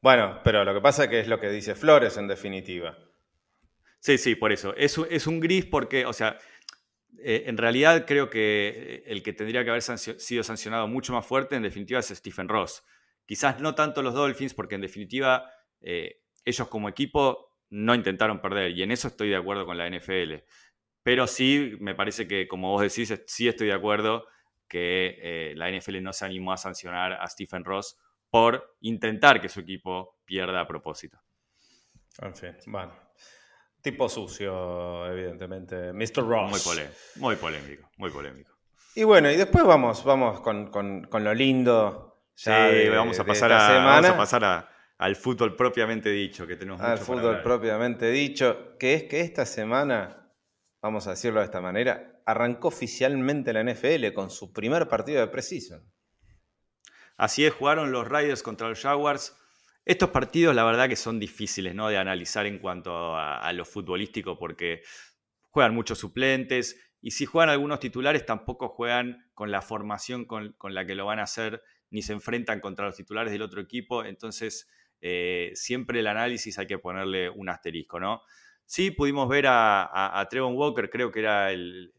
[0.00, 2.98] Bueno, pero lo que pasa es que es lo que dice Flores en definitiva.
[4.04, 4.74] Sí, sí, por eso.
[4.76, 6.36] Es, un gris porque, o sea,
[7.20, 11.56] eh, en realidad creo que el que tendría que haber sido sancionado mucho más fuerte
[11.56, 12.84] en definitiva es Stephen Ross.
[13.24, 18.72] Quizás no tanto los Dolphins porque en definitiva eh, ellos como equipo no intentaron perder
[18.72, 20.34] y en eso estoy de acuerdo con la NFL.
[21.02, 24.26] Pero sí, me parece que como vos decís, sí estoy de acuerdo
[24.68, 27.96] que eh, la NFL no se animó a sancionar a Stephen Ross
[28.28, 31.22] por intentar que su equipo pierda a propósito.
[32.20, 33.03] En fin, bueno.
[33.84, 35.92] Tipo sucio, evidentemente.
[35.92, 36.26] Mr.
[36.26, 36.50] Ross.
[37.16, 38.50] Muy, polémico, muy polémico.
[38.94, 42.18] Y bueno, y después vamos, vamos con, lo lindo.
[42.34, 42.50] sí,
[42.90, 48.78] vamos a pasar, a, pasar al fútbol propiamente dicho, que tenemos Al fútbol propiamente dicho,
[48.78, 50.30] que es que esta semana,
[50.80, 55.26] vamos a decirlo de esta manera, arrancó oficialmente la NFL con su primer partido de
[55.26, 55.84] Precision.
[57.18, 59.36] Así es, jugaron los Riders contra los Jaguars
[59.84, 61.88] estos partidos, la verdad que son difíciles ¿no?
[61.88, 64.82] de analizar en cuanto a, lo futbolístico porque
[65.50, 70.86] juegan muchos suplentes y si juegan algunos titulares tampoco juegan con la formación con, la
[70.86, 74.04] que lo van a hacer ni se enfrentan contra los titulares del otro equipo.
[74.04, 74.68] Entonces,
[75.02, 78.22] eh, siempre el análisis hay que ponerle un asterisco, ¿no?
[78.64, 81.92] Sí, pudimos ver a, a, Trevon Walker, creo que era el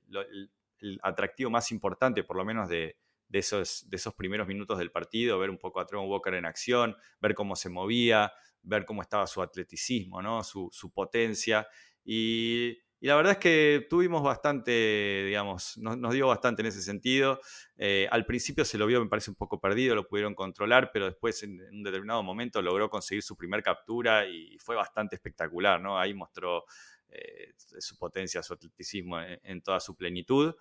[1.04, 5.39] atractivo más importante, por lo menos de, de esos, de esos primeros minutos del partido,
[5.39, 9.27] ver un poco a Trevor Walker en acción, ver cómo se movía, ver cómo estaba
[9.27, 10.43] su atleticismo, ¿no?
[10.43, 11.67] su, potencia.
[12.03, 17.39] Y, la verdad es que tuvimos bastante, digamos, nos, dio bastante en ese sentido.
[17.77, 21.05] Eh, al principio se lo vio, me parece, un poco perdido, lo pudieron controlar, pero
[21.05, 25.99] después en, un determinado momento logró conseguir su primer captura y fue bastante espectacular, ¿no?
[25.99, 26.65] Ahí mostró
[27.09, 30.55] eh, su potencia, su atleticismo en toda su plenitud.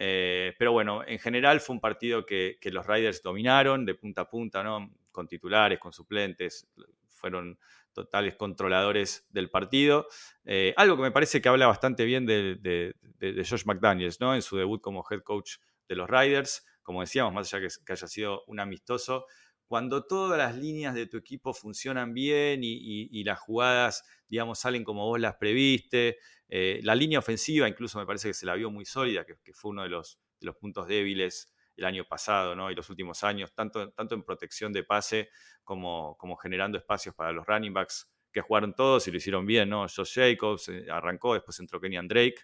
[0.00, 4.28] Eh, pero bueno, en general fue un partido que, los Riders dominaron de punta a
[4.28, 4.94] punta, ¿no?
[5.10, 6.68] con titulares, con suplentes,
[7.08, 7.58] fueron
[7.92, 10.06] totales controladores del partido.
[10.44, 14.36] Eh, algo que me parece que habla bastante bien de, Josh McDaniels, ¿no?
[14.36, 15.56] En su debut como head coach
[15.88, 16.64] de los Riders.
[16.84, 19.26] Como decíamos, más allá que, que haya sido un amistoso,
[19.68, 25.04] cuando todas las líneas de tu equipo funcionan bien y, las jugadas, digamos, salen como
[25.04, 26.16] vos las previste,
[26.48, 29.70] eh, la línea ofensiva incluso me parece que se la vio muy sólida, que, fue
[29.70, 30.18] uno de los,
[30.58, 32.70] puntos débiles el año pasado ¿no?
[32.70, 35.30] y los últimos años, tanto, tanto en protección de pase
[35.62, 39.86] como, generando espacios para los running backs que jugaron todos y lo hicieron bien, ¿no?
[39.88, 42.36] Josh Jacobs eh, arrancó, después entró Kenyan Drake,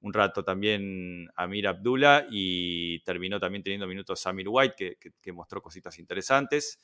[0.00, 5.98] un rato también Amir Abdullah y terminó también teniendo minutos Samir White, que, mostró cositas
[5.98, 6.80] interesantes.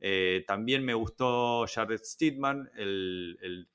[0.00, 3.68] Eh, también me gustó Jared Steedman, el,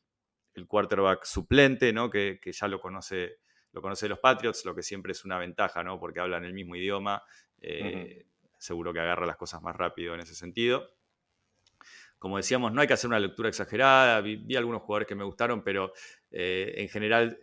[0.66, 2.10] quarterback suplente, ¿no?
[2.10, 3.40] que, ya lo conoce,
[3.74, 6.00] lo conoce los Patriots, lo que siempre es una ventaja, ¿no?
[6.00, 7.22] porque hablan el mismo idioma.
[7.60, 8.26] Eh,
[8.58, 10.90] seguro que agarra las cosas más rápido en ese sentido.
[12.20, 14.22] Como decíamos, no hay que hacer una lectura exagerada.
[14.22, 15.94] Vi, algunos jugadores que me gustaron, pero
[16.32, 17.40] eh, en general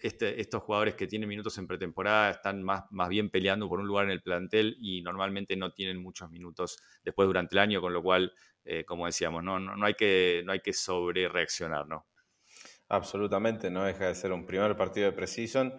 [0.00, 3.86] este, estos jugadores que tienen minutos en pretemporada están más, más bien peleando por un
[3.86, 7.92] lugar en el plantel y normalmente no tienen muchos minutos después durante el año, con
[7.92, 8.32] lo cual,
[8.64, 12.06] eh, como decíamos, no, no, hay que, no hay que sobre reaccionar, ¿no?
[12.88, 15.74] Absolutamente, no deja de ser un primer partido de Precision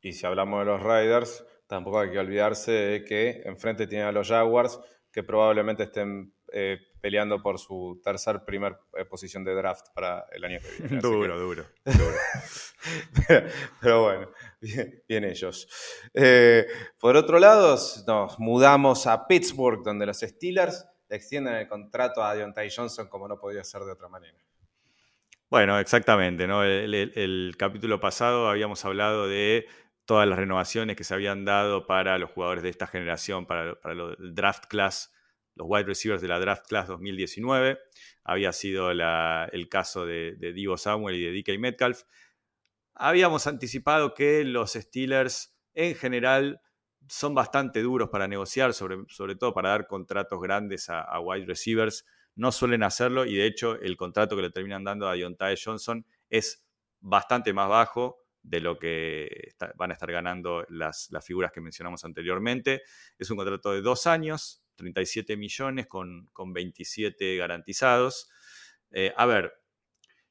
[0.00, 4.12] y si hablamos de los Riders, tampoco hay que olvidarse de que enfrente tienen a
[4.12, 9.88] los Jaguars que probablemente estén eh, peleando por su tercer primer eh, posición de draft
[9.94, 11.00] para el año que viene.
[11.02, 11.64] duro, duro,
[13.80, 14.30] pero, bueno,
[15.08, 15.68] bien, ellos.
[16.12, 16.66] Eh,
[16.98, 22.70] por otro lado, nos mudamos a Pittsburgh, donde los Steelers extienden el contrato a Deontay
[22.74, 24.38] Johnson como no podía ser de otra manera.
[25.50, 26.44] Bueno, exactamente.
[26.44, 29.66] El, capítulo pasado habíamos hablado de
[30.04, 33.94] todas las renovaciones que se habían dado para los jugadores de esta generación, para, para
[33.94, 35.14] el draft class
[35.54, 37.78] los wide receivers de la draft class 2019.
[38.24, 42.02] Había sido el caso de, Divo Samuel y de DK Metcalf.
[42.94, 46.60] Habíamos anticipado que los Steelers en general
[47.08, 52.04] son bastante duros para negociar, sobre todo para dar contratos grandes a, wide receivers.
[52.36, 56.04] No suelen hacerlo y de hecho el contrato que le terminan dando a Deontay Johnson
[56.28, 56.64] es
[57.00, 62.04] bastante más bajo de lo que van a estar ganando las, las, figuras que mencionamos
[62.04, 62.82] anteriormente.
[63.18, 68.28] Es un contrato de dos años, 37 millones con, con 27 garantizados.
[68.90, 69.54] Eh, a ver,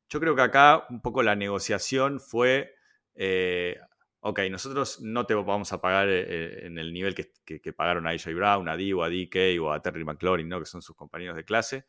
[0.09, 2.75] yo creo que acá un poco la negociación fue
[3.15, 3.77] eh,
[4.25, 8.11] ok, nosotros no te vamos a pagar eh, eh, en el nivel que, pagaron a
[8.11, 10.59] AJ Brown, a Divo, a DK o a Terry McLaurin, ¿no?
[10.59, 11.85] que son sus compañeros de clase.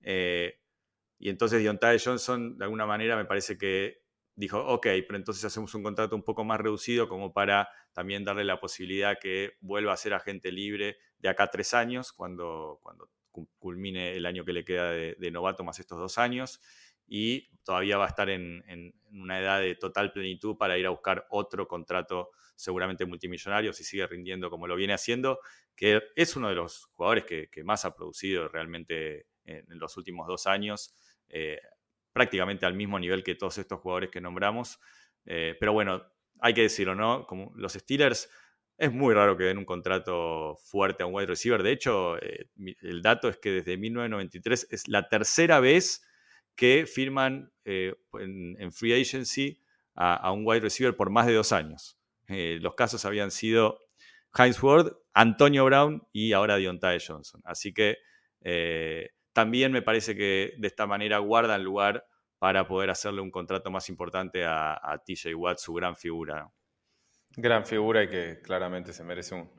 [0.00, 0.60] Eh,
[1.18, 4.02] y entonces Deontay Johnson, de alguna manera, me parece que
[4.34, 8.42] dijo, ok, pero entonces hacemos un contrato un poco más reducido como para también darle
[8.42, 13.10] la posibilidad que vuelva a ser agente libre de acá tres años, cuando, cuando
[13.58, 16.60] culmine el año que le queda de novato más estos dos años
[17.06, 21.26] y todavía va a estar en, una edad de total plenitud para ir a buscar
[21.30, 25.40] otro contrato seguramente multimillonario si sigue rindiendo como lo viene haciendo,
[25.74, 30.46] que es uno de los jugadores que, más ha producido realmente en, los últimos dos
[30.46, 30.94] años,
[31.28, 31.60] eh,
[32.12, 34.78] prácticamente al mismo nivel que todos estos jugadores que nombramos.
[35.24, 36.02] Eh, pero bueno,
[36.40, 37.26] hay que decirlo, ¿no?
[37.56, 38.30] Los Steelers...
[38.78, 41.62] Es muy raro que den un contrato fuerte a un wide receiver.
[41.62, 42.50] De hecho, eh,
[42.82, 46.05] el dato es que desde 1993 es la tercera vez
[46.56, 49.60] que firman eh, en, free agency
[49.94, 51.98] a, un wide receiver por más de dos años.
[52.28, 53.78] Eh, los casos habían sido
[54.36, 57.40] Heinz Ward, Antonio Brown y ahora Deontay Johnson.
[57.44, 57.98] Así que
[58.42, 62.06] eh, también me parece que de esta manera guardan lugar
[62.38, 66.50] para poder hacerle un contrato más importante a, TJ Watt, su gran figura.
[67.36, 69.50] Gran figura y que claramente se merece un,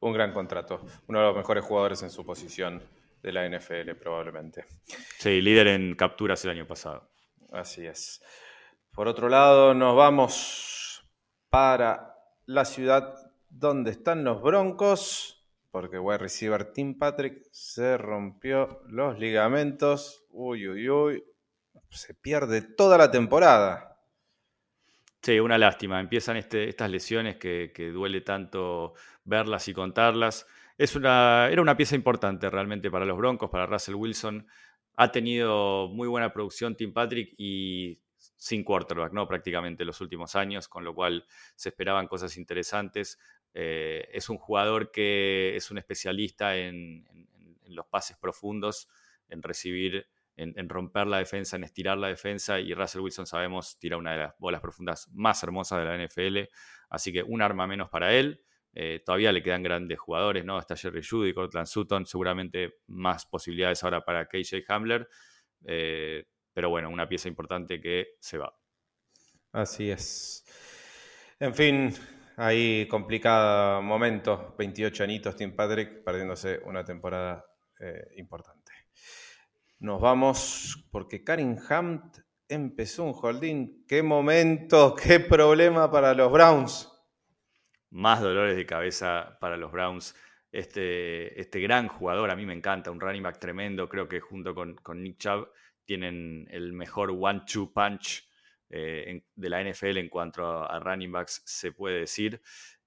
[0.00, 0.84] un gran contrato.
[1.06, 2.82] Uno de los mejores jugadores en su posición
[3.24, 4.66] de la NFL probablemente.
[5.18, 7.10] Sí, líder en capturas el año pasado.
[7.50, 8.22] Así es.
[8.92, 11.02] Por otro lado, nos vamos
[11.48, 13.14] para la ciudad
[13.48, 20.26] donde están los Broncos, porque wide receiver Tim Patrick se rompió los ligamentos.
[20.28, 21.24] Uy, uy, uy.
[21.90, 23.98] Se pierde toda la temporada.
[25.22, 25.98] Sí, una lástima.
[25.98, 28.92] Empiezan este, estas lesiones que, que duele tanto
[29.24, 30.46] verlas y contarlas
[30.96, 34.46] una, era una pieza importante realmente para los Broncos, para Russell Wilson.
[34.96, 37.98] Ha tenido muy buena producción Tim Patrick y
[38.36, 39.26] sin quarterback, ¿no?
[39.26, 43.18] Prácticamente los últimos años, con lo cual se esperaban cosas interesantes.
[43.54, 47.06] Eh, es un jugador que es un especialista en,
[47.66, 48.88] los pases profundos,
[49.28, 50.06] en recibir,
[50.36, 52.60] en, romper la defensa, en estirar la defensa.
[52.60, 56.50] Y Russell Wilson, sabemos, tira una de las bolas profundas más hermosas de la NFL.
[56.90, 58.42] Así que un arma menos para él.
[58.76, 60.58] Eh, todavía le quedan grandes jugadores, ¿no?
[60.58, 65.08] Está Jerry Judy, Cortland Sutton, seguramente más posibilidades ahora para KJ Hamler.
[65.64, 68.52] Eh, pero bueno, una pieza importante que se va.
[69.52, 70.44] Así es.
[71.38, 71.94] En fin,
[72.36, 74.54] ahí complicado momento.
[74.58, 77.44] 28 anitos, Tim Patrick, perdiéndose una temporada
[77.80, 78.72] eh, importante.
[79.78, 83.84] Nos vamos porque Karim Hunt empezó un holding.
[83.86, 84.94] ¡Qué momento!
[84.94, 86.93] ¡Qué problema para los Browns!
[87.94, 90.16] Más dolores de cabeza para los Browns.
[90.50, 94.54] Este, este gran jugador, a mí me encanta, un running back tremendo, creo que junto
[94.54, 95.48] con, Nick Chubb
[95.84, 98.28] tienen el mejor one-two punch
[98.70, 102.40] eh, de la NFL en cuanto a, running backs, se puede decir.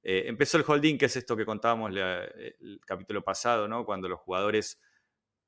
[0.03, 3.85] Eh, empezó el holding, que es esto que contábamos el capítulo pasado, ¿no?
[3.85, 4.81] cuando los jugadores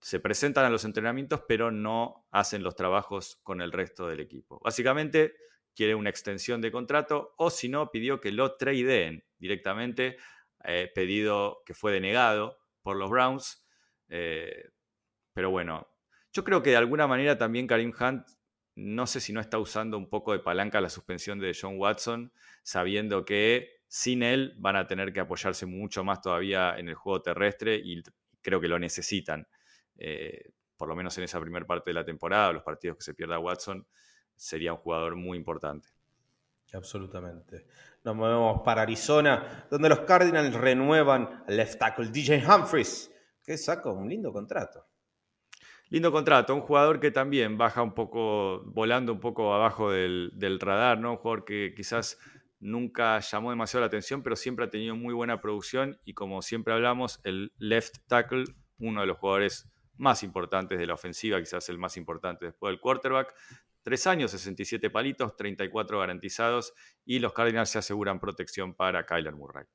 [0.02, 4.62] se presentan a los entrenamientos, pero no hacen los trabajos con el resto del equipo.
[4.64, 5.36] Básicamente,
[5.76, 10.18] quiere una extensión de contrato o si no, pidió que lo tradeen directamente,
[10.64, 13.66] eh, pedido que fue denegado por los Browns.
[14.10, 14.70] Eh,
[15.34, 15.88] pero bueno,
[16.32, 18.28] yo creo que de alguna manera también Karim Hunt,
[18.76, 22.32] no sé si no está usando un poco de palanca la suspensión de John Watson,
[22.64, 27.22] sabiendo que sin él van a tener que apoyarse mucho más todavía en el juego
[27.22, 28.02] terrestre y
[28.42, 29.48] creo que lo necesitan.
[29.98, 33.14] Eh, por lo menos en esa primera parte de la temporada, los partidos que se
[33.14, 33.86] pierda Watson,
[34.36, 35.90] sería un jugador muy importante.
[36.72, 37.66] Absolutamente.
[38.04, 43.12] Nos movemos para Arizona, donde los Cardinals renuevan al left tackle DJ Humphries,
[43.44, 44.86] que saca un lindo contrato.
[45.90, 51.00] Lindo contrato, un jugador que también baja un poco, volando un poco abajo del, radar,
[51.00, 51.12] ¿no?
[51.12, 52.20] Un jugador que quizás
[52.60, 56.74] nunca llamó demasiado la atención, pero siempre ha tenido muy buena producción y como siempre
[56.74, 58.46] hablamos, el left tackle,
[58.78, 62.80] uno de los jugadores más importantes de la ofensiva, quizás el más importante después del
[62.80, 63.34] quarterback,
[63.82, 66.74] Tres años, 67 palitos, 34 garantizados
[67.06, 69.66] y los Cardinals se aseguran protección para Kyler Murray.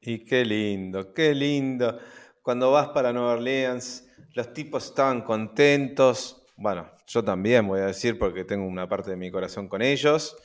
[0.00, 1.98] Y qué lindo, qué lindo.
[2.42, 6.46] cuando vas para Nueva Orleans, los tipos estaban contentos.
[6.56, 10.36] Bueno, yo también voy a decir porque tengo una parte de mi corazón con ellos.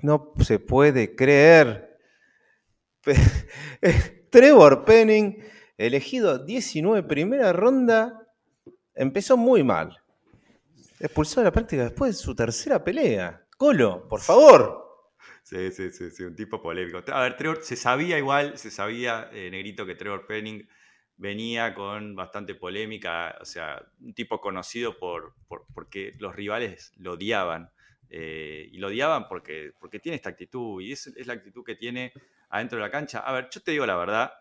[0.00, 1.98] No se puede creer.
[4.30, 5.42] Trevor Penning,
[5.76, 8.26] elegido 19 primera ronda,
[8.94, 10.01] empezó muy mal.
[11.02, 13.44] Expulsó de la práctica después de su tercera pelea.
[13.58, 15.10] Colo, por favor.
[15.42, 17.02] Sí, sí, sí, sí, un tipo polémico.
[17.12, 20.64] A ver, Trevor, se sabía igual, se sabía, eh, Negrito, que Trevor Penning
[21.16, 25.34] venía con bastante polémica, o sea, un tipo conocido por,
[25.74, 27.72] porque los rivales lo odiaban.
[28.08, 31.74] Eh, y lo odiaban porque, porque tiene esta actitud, y es, es, la actitud que
[31.74, 32.12] tiene
[32.50, 33.18] adentro de la cancha.
[33.18, 34.32] A ver, yo te digo la verdad,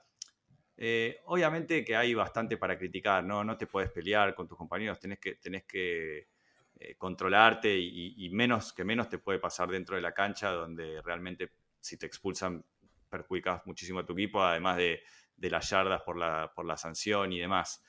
[0.77, 3.43] eh, obviamente que hay bastante para criticar, ¿no?
[3.43, 6.27] No te puedes pelear con tus compañeros, tenés que, tenés que
[6.83, 11.51] eh, controlarte y, menos que menos te puede pasar dentro de la cancha, donde realmente
[11.79, 12.65] si te expulsan
[13.07, 15.03] perjudicas muchísimo a tu equipo, además de,
[15.37, 17.83] las yardas por la, sanción y demás.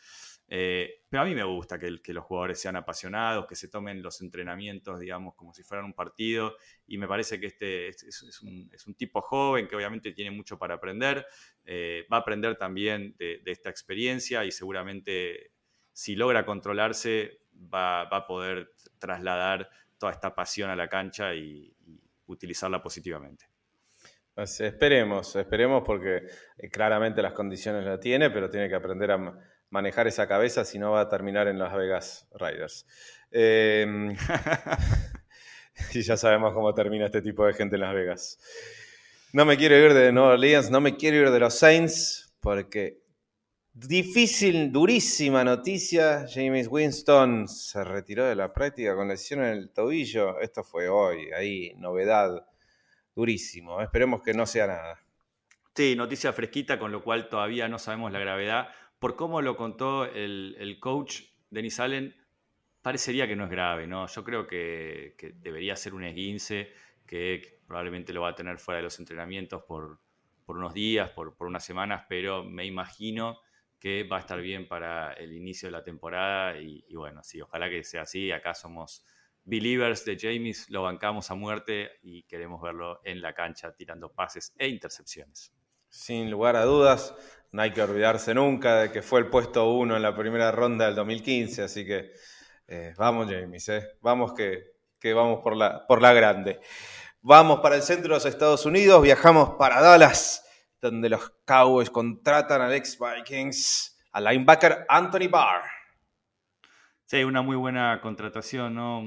[0.47, 4.21] Eh, pero a mí me gusta que, los jugadores sean apasionados, que se tomen los
[4.21, 6.57] entrenamientos, digamos, como si fueran un partido.
[6.87, 11.27] Y me parece que este es, un, tipo joven que obviamente tiene mucho para aprender.
[11.65, 15.53] Eh, va a aprender también de, esta experiencia y seguramente
[15.93, 17.42] si logra controlarse
[17.73, 21.75] va, a poder trasladar toda esta pasión a la cancha y,
[22.27, 23.45] utilizarla positivamente.
[24.37, 26.23] esperemos, esperemos porque
[26.57, 30.79] eh, claramente las condiciones la tiene, pero tiene que aprender a manejar esa cabeza, si
[30.79, 32.87] no va a terminar en Las Vegas Riders.
[33.31, 34.17] Em,
[35.95, 38.39] y ya sabemos cómo termina este tipo de gente en Las Vegas.
[39.33, 43.02] No me quiero ir de Nueva Orleans, no me quiero ir de los Saints, porque
[43.75, 46.27] Difícil, durísima noticia.
[46.29, 50.39] James Winston se retiró de la práctica con lesión en el tobillo.
[50.41, 52.47] Esto fue hoy, ahí, novedad.
[53.17, 53.81] Durísimo.
[53.81, 55.01] Esperemos que no sea nada.
[55.75, 58.69] Sí, noticia fresquita, con lo cual todavía no sabemos la gravedad.
[58.99, 62.15] Por cómo lo contó el, coach Denis Allen,
[62.83, 64.07] parecería que no es grave, ¿no?
[64.07, 66.71] Yo creo que, debería ser un esguince,
[67.07, 69.99] que probablemente lo va a tener fuera de los entrenamientos por,
[70.47, 73.39] unos días, por, por unas semanas, pero me imagino
[73.83, 77.69] que va a estar bien para el inicio de la temporada y, bueno, sí, ojalá
[77.69, 78.31] que sea así.
[78.31, 79.05] Acá somos
[79.43, 84.55] believers de James, lo bancamos a muerte y queremos verlo en la cancha tirando pases
[84.57, 85.53] e intercepciones.
[85.89, 87.13] Sin lugar a dudas,
[87.51, 90.87] no hay que olvidarse nunca de que fue el puesto uno en la primera ronda
[90.87, 92.13] del 2015, así que
[92.69, 93.99] eh, vamos James, eh.
[94.01, 96.61] vamos que, que, vamos por la, por la grande.
[97.21, 100.45] Vamos para el centro de los Estados Unidos, viajamos para Dallas
[100.83, 105.63] donde los Cowboys contratan al ex Vikings, al linebacker Anthony Barr.
[107.05, 109.03] Sí, una muy buena contratación, ¿no?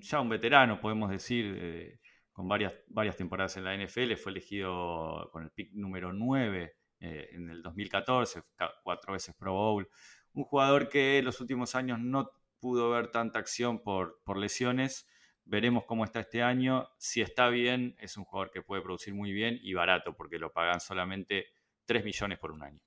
[0.00, 2.00] ya un veterano, podemos decir, eh,
[2.32, 7.28] con varias, varias temporadas en la NFL, fue elegido con el pick número 9 eh,
[7.32, 8.42] en el 2014,
[8.82, 9.88] cuatro veces Pro Bowl.
[10.32, 15.06] Un jugador que en los últimos años no pudo ver tanta acción por, por lesiones,
[15.46, 16.88] Veremos cómo está este año.
[16.96, 20.52] Si está bien, es un jugador que puede producir muy bien y barato, porque lo
[20.52, 21.46] pagan solamente
[21.84, 22.80] 3 millones por un año.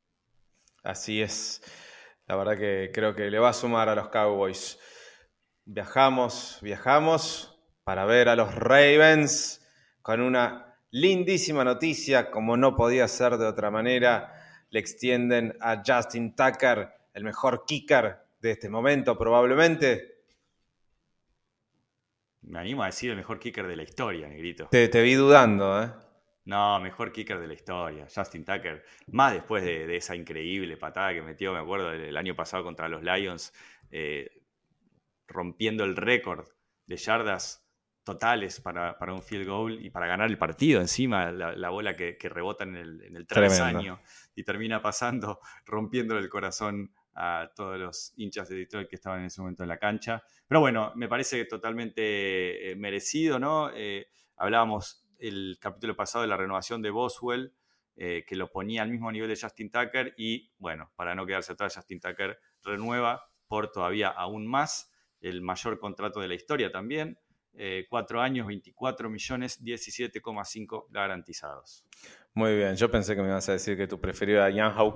[0.83, 1.61] Así es.
[2.25, 4.79] La verdad que creo que le va a sumar a los Cowboys.
[5.65, 9.65] Viajamos, viajamos para ver a los Ravens
[10.01, 14.33] con una lindísima noticia, como no podía ser de otra manera.
[14.69, 20.16] Le extienden a Justin Tucker, el mejor kicker de este momento probablemente,
[22.47, 24.67] me animo a decir el mejor kicker de la historia, Negrito.
[24.69, 25.91] Te, vi dudando, ¿eh?
[26.45, 28.83] No, mejor kicker de la historia, Justin Tucker.
[29.07, 33.03] Más después de, esa increíble patada que metió, me acuerdo, el, año pasado contra los
[33.03, 33.53] Lions,
[33.91, 34.43] eh,
[35.27, 36.47] rompiendo el récord
[36.85, 37.67] de yardas
[38.05, 42.63] totales para, un field goal y para ganar el partido encima, la, bola que, rebota
[42.63, 43.99] en el, en el travesaño
[44.33, 49.25] y termina pasando, rompiendo el corazón a todos los hinchas de Detroit que estaban en
[49.25, 50.23] ese momento en la cancha.
[50.47, 53.71] Pero bueno, me parece totalmente eh, merecido, ¿no?
[53.73, 57.55] Eh, hablábamos el capítulo pasado de la renovación de Boswell,
[57.95, 61.53] eh, que lo ponía al mismo nivel de Justin Tucker y bueno, para no quedarse
[61.53, 67.17] atrás, Justin Tucker renueva por todavía aún más, el mayor contrato de la historia también,
[67.89, 71.83] cuatro años, 24 millones, 17,5 garantizados.
[72.35, 74.95] Muy bien, yo pensé que me ibas a decir que tu preferido era Yang Hao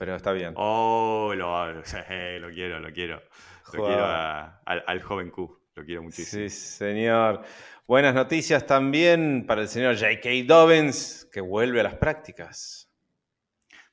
[0.00, 0.54] pero está bien.
[0.56, 1.82] Oh, lo, lo
[2.48, 3.22] quiero, lo quiero.
[3.74, 6.48] Lo quiero al, joven Q, lo quiero muchísimo.
[6.48, 7.42] Sí, señor.
[7.86, 10.30] Buenas noticias también para el señor J.K.
[10.46, 12.90] Dobbins, que vuelve a las prácticas.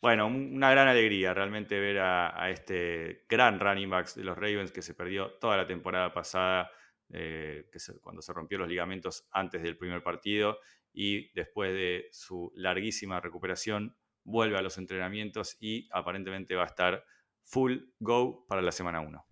[0.01, 4.81] Bueno, una gran alegría realmente ver a, este gran running back de los Ravens que
[4.81, 6.71] se perdió toda la temporada pasada,
[7.11, 10.59] eh, que cuando se rompió los ligamentos antes del primer partido
[10.93, 13.93] y después de su larguísima recuperación
[14.27, 17.03] vuelve a los entrenamientos y aparentemente va a estar
[17.43, 19.25] full go para la semana 1.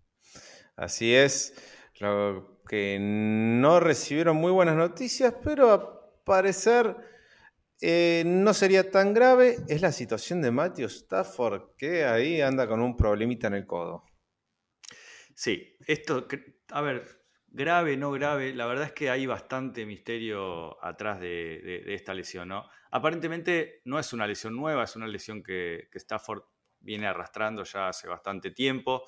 [0.78, 1.54] Así es,
[2.00, 6.96] lo que no recibieron muy buenas noticias, pero a parecer
[7.82, 12.82] eh, no sería tan grave, es la situación de Matthew Stafford, que ahí anda con
[12.82, 14.06] un problemita en el codo.
[15.36, 16.26] Sí, esto,
[16.70, 17.25] a ver,
[17.56, 22.68] grave, no grave, la verdad es que hay bastante misterio atrás de, esta lesión, ¿no?
[22.91, 26.43] Aparentemente no es una lesión nueva, es una lesión que, Stafford
[26.80, 29.06] viene arrastrando ya hace bastante tiempo.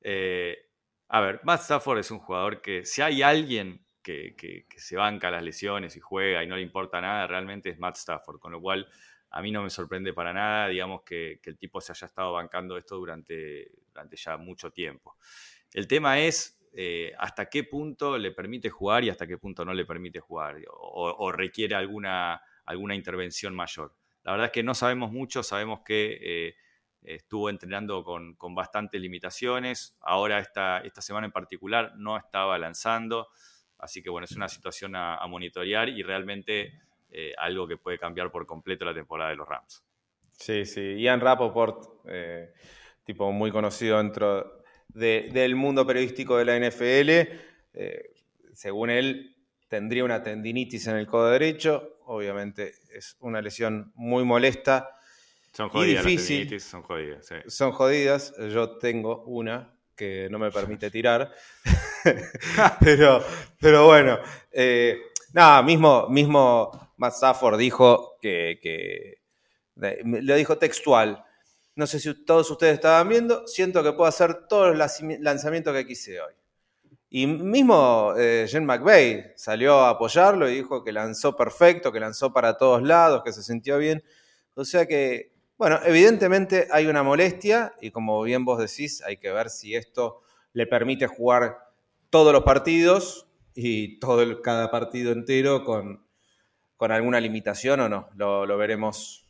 [0.00, 0.70] Eh,
[1.08, 5.44] a ver, Matt Stafford es un jugador que si hay alguien que, se banca las
[5.44, 8.88] lesiones y juega y no le importa nada, realmente es Matt Stafford, con lo cual
[9.30, 12.76] a mí no me sorprende para nada, digamos, que, el tipo se haya estado bancando
[12.76, 15.16] esto durante, durante ya mucho tiempo.
[15.72, 19.72] El tema es eh, hasta qué punto le permite jugar y hasta qué punto no
[19.72, 23.94] le permite jugar o, requiere alguna, alguna intervención mayor.
[24.24, 26.56] La verdad es que no sabemos mucho, sabemos que eh,
[27.02, 33.28] estuvo entrenando con, bastantes limitaciones, ahora esta, esta semana en particular no estaba lanzando,
[33.78, 38.32] así que bueno, es una situación a, monitorear y realmente eh, algo que puede cambiar
[38.32, 39.84] por completo la temporada de los Rams.
[40.32, 42.04] Sí, sí, Ian Rapoport,
[43.04, 44.63] tipo muy conocido dentro
[44.94, 47.10] del mundo periodístico de la NFL.
[47.74, 48.10] Eh,
[48.52, 49.36] según él,
[49.68, 51.98] tendría una tendinitis en el codo derecho.
[52.06, 54.90] Obviamente es una lesión muy molesta.
[55.52, 56.04] Son jodidas.
[56.04, 56.60] difícil.
[56.60, 57.28] son jodidas.
[57.46, 58.34] Son jodidas.
[58.52, 61.32] Yo tengo una que no me permite tirar.
[62.80, 63.24] pero,
[63.60, 64.18] pero bueno.
[64.50, 64.98] Eh,
[65.32, 69.22] nada, mismo, mismo Matt Stafford dijo que, que
[69.76, 71.24] lo dijo textual.
[71.76, 75.86] No sé si todos ustedes estaban viendo, siento que puedo hacer todos los lanzamientos que
[75.86, 76.34] quise hoy.
[77.10, 82.32] Y mismo eh, Jen McVeigh salió a apoyarlo y dijo que lanzó perfecto, que lanzó
[82.32, 84.02] para todos lados, que se sintió bien.
[84.54, 89.30] O sea que, bueno, evidentemente hay una molestia y como bien vos decís, hay que
[89.30, 90.22] ver si esto
[90.52, 91.58] le permite jugar
[92.10, 96.04] todos los partidos y todo cada partido entero con,
[96.76, 98.08] con alguna limitación o no.
[98.16, 99.23] Lo, lo veremos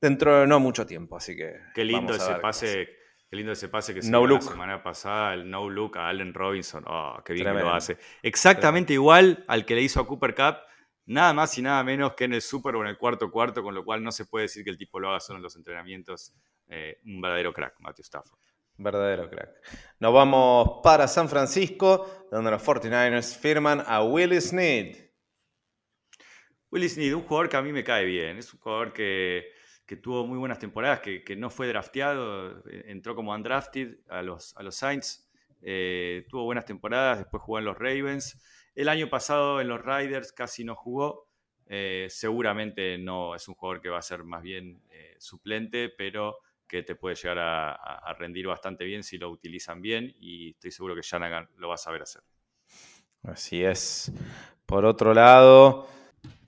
[0.00, 1.60] dentro de no mucho tiempo, así que.
[1.74, 2.88] Qué lindo ese pase.
[3.30, 6.32] Qué lindo ese pase que se dio la semana pasada, el no look a Allen
[6.32, 6.82] Robinson.
[6.86, 7.98] Oh, qué bien que lo hace.
[8.22, 10.56] Exactamente igual al que le hizo a Cooper Cup,
[11.04, 13.74] nada más y nada menos que en el Super o en el cuarto cuarto, con
[13.74, 16.32] lo cual no se puede decir que el tipo lo haga solo en los entrenamientos.
[16.68, 18.38] Eh, un verdadero crack, Matthew Stafford.
[18.78, 19.50] Verdadero crack.
[20.00, 24.96] Nos vamos para San Francisco, donde los 49ers firman a Willis Snead.
[26.70, 28.38] Willis Snead, un jugador que a mí me cae bien.
[28.38, 29.57] Es un jugador que
[29.88, 34.54] que tuvo muy buenas temporadas, que, no fue drafteado, eh, entró como undrafted a los,
[34.58, 35.26] a los Saints,
[35.62, 38.38] eh, tuvo buenas temporadas, después jugó en los Ravens.
[38.74, 41.26] El año pasado en los Riders casi no jugó,
[41.66, 44.82] eh, seguramente no es un jugador que va a ser más bien
[45.18, 50.50] suplente, pero que te puede llegar a, rendir bastante bien si lo utilizan bien y
[50.50, 52.22] estoy seguro que Shanahan lo va a saber hacer.
[53.22, 54.12] Así es.
[54.66, 55.88] Por otro lado,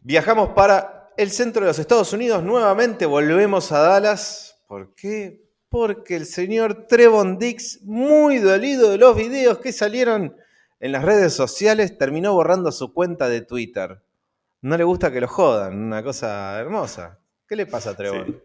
[0.03, 4.59] viajamos para el centro de los Estados Unidos, nuevamente volvemos a Dallas.
[4.67, 5.45] ¿Por qué?
[5.69, 10.35] Porque el señor Trevon Dix, muy dolido de los videos que salieron
[10.81, 14.03] en las redes sociales, terminó borrando su cuenta de Twitter.
[14.63, 17.19] No le gusta que lo jodan, una cosa hermosa.
[17.47, 18.43] ¿Qué le pasa a Trevon?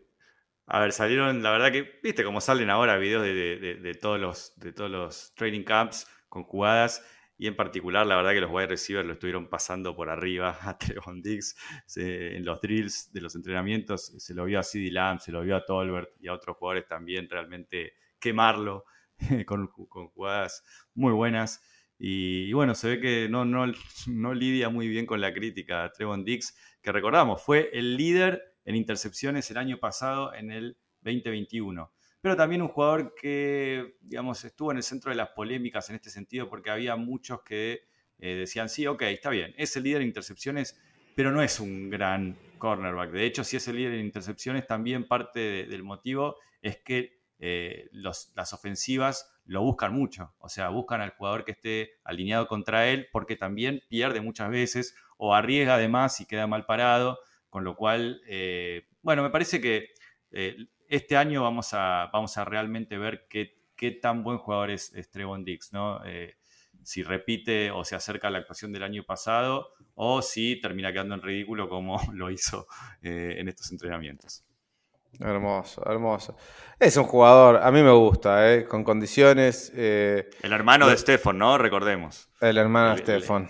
[0.66, 4.74] A ver, salieron, la verdad que, viste cómo salen ahora videos de, todos, los, de
[4.74, 7.06] todos los training camps con jugadas
[7.38, 10.78] y en particular, la verdad que los wide receivers lo estuvieron pasando por arriba a
[10.78, 11.56] Trevon Diggs
[11.98, 14.14] en los drills de los entrenamientos.
[14.18, 16.88] Se lo vio a CeeDee Lamb, se lo vio a Tolbert y a otros jugadores
[16.88, 18.86] también realmente quemarlo
[19.46, 20.64] con, jugadas
[20.94, 21.62] muy buenas.
[21.98, 23.72] Y, bueno, se ve que no, no,
[24.08, 28.42] no lidia muy bien con la crítica a Trevon Diggs, que recordamos, fue el líder
[28.66, 31.95] en intercepciones el año pasado en el 2021
[32.26, 36.10] pero también un jugador que, digamos, estuvo en el centro de las polémicas en este
[36.10, 37.84] sentido porque había muchos que
[38.18, 40.76] eh, decían, sí, ok, está bien, es el líder en intercepciones,
[41.16, 43.12] pero no es un gran cornerback.
[43.12, 47.90] De hecho, si es el líder en intercepciones, también parte del motivo es que eh,
[47.92, 53.06] las ofensivas lo buscan mucho, o sea, buscan al jugador que esté alineado contra él
[53.12, 57.20] porque también pierde muchas veces o arriesga además y queda mal parado,
[57.52, 59.90] con lo cual, eh, bueno, me parece que
[60.90, 65.44] este año vamos a, vamos a realmente ver qué, qué tan buen jugador es, Trevon
[65.44, 66.04] Dix, ¿no?
[66.06, 66.36] Eh,
[66.84, 71.16] si repite o se acerca a la actuación del año pasado o si termina quedando
[71.16, 72.68] en ridículo como lo hizo
[73.02, 74.44] eh, en estos entrenamientos.
[75.20, 76.36] Hermoso, hermoso.
[76.78, 78.66] Es un jugador, a mí me gusta, ¿eh?
[78.66, 79.72] con condiciones.
[79.74, 81.58] el hermano de, Stefan, ¿no?
[81.58, 82.30] Recordemos.
[82.42, 83.50] El hermano de Stefan.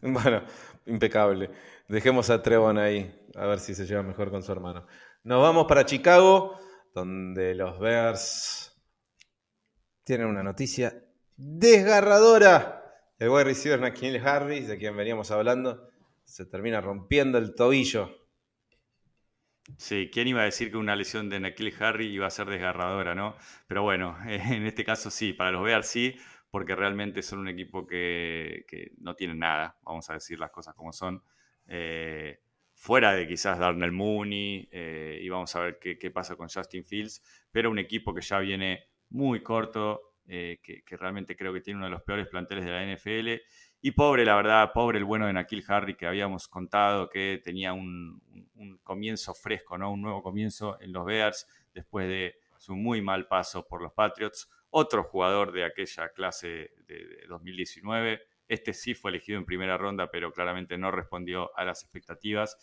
[0.00, 0.42] Bueno,
[0.86, 1.50] impecable.
[1.88, 4.86] Dejemos a Trevon ahí, a ver si se lleva mejor con su hermano.
[5.24, 6.58] Nos vamos para Chicago,
[6.92, 8.78] donde los Bears
[10.04, 11.02] tienen una noticia
[11.34, 12.84] desgarradora.
[13.18, 15.88] El wide receiver Naquil Harris, de quien veníamos hablando,
[16.24, 18.28] se termina rompiendo el tobillo.
[19.78, 23.14] Sí, ¿quién iba a decir que una lesión de Naquil Harry iba a ser desgarradora,
[23.14, 23.34] no?
[23.66, 26.14] Pero bueno, en este caso sí, para los Bears sí,
[26.50, 28.66] porque realmente son un equipo que,
[28.98, 31.22] no tiene nada, vamos a decir las cosas como son.
[31.66, 32.43] Eh,
[32.84, 37.22] fuera de quizás Darnell Mooney, eh, y vamos a ver qué, pasa con Justin Fields,
[37.50, 41.86] pero un equipo que ya viene muy corto, eh, que, realmente creo que tiene uno
[41.86, 43.40] de los peores planteles de la NFL.
[43.80, 47.72] Y pobre, la verdad, pobre el bueno de Nakil Harry, que habíamos contado que tenía
[47.72, 48.20] un,
[48.82, 49.90] comienzo fresco, ¿no?
[49.90, 54.50] Un nuevo comienzo en los Bears después de su muy mal paso por los Patriots.
[54.68, 60.32] Otro jugador de aquella clase de 2019 este sí fue elegido en primera ronda, pero
[60.32, 62.56] claramente no respondió a las expectativas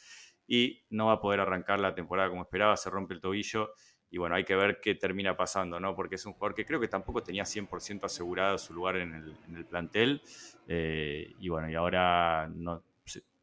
[0.48, 3.74] y no va a poder arrancar la temporada como esperaba, se rompe el tobillo
[4.10, 5.96] y bueno, hay que ver qué termina pasando, ¿no?
[5.96, 9.14] Porque es un jugador que creo que tampoco tenía 100% asegurado su lugar en
[9.56, 10.22] el, plantel
[10.68, 12.52] eh, y bueno, y ahora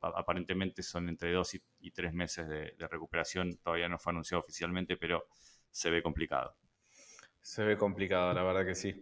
[0.00, 5.26] aparentemente son entre dos y, tres meses de recuperación, todavía no fue anunciado oficialmente, pero
[5.70, 6.54] se ve complicado.
[7.40, 9.00] Se ve complicado, la verdad que sí.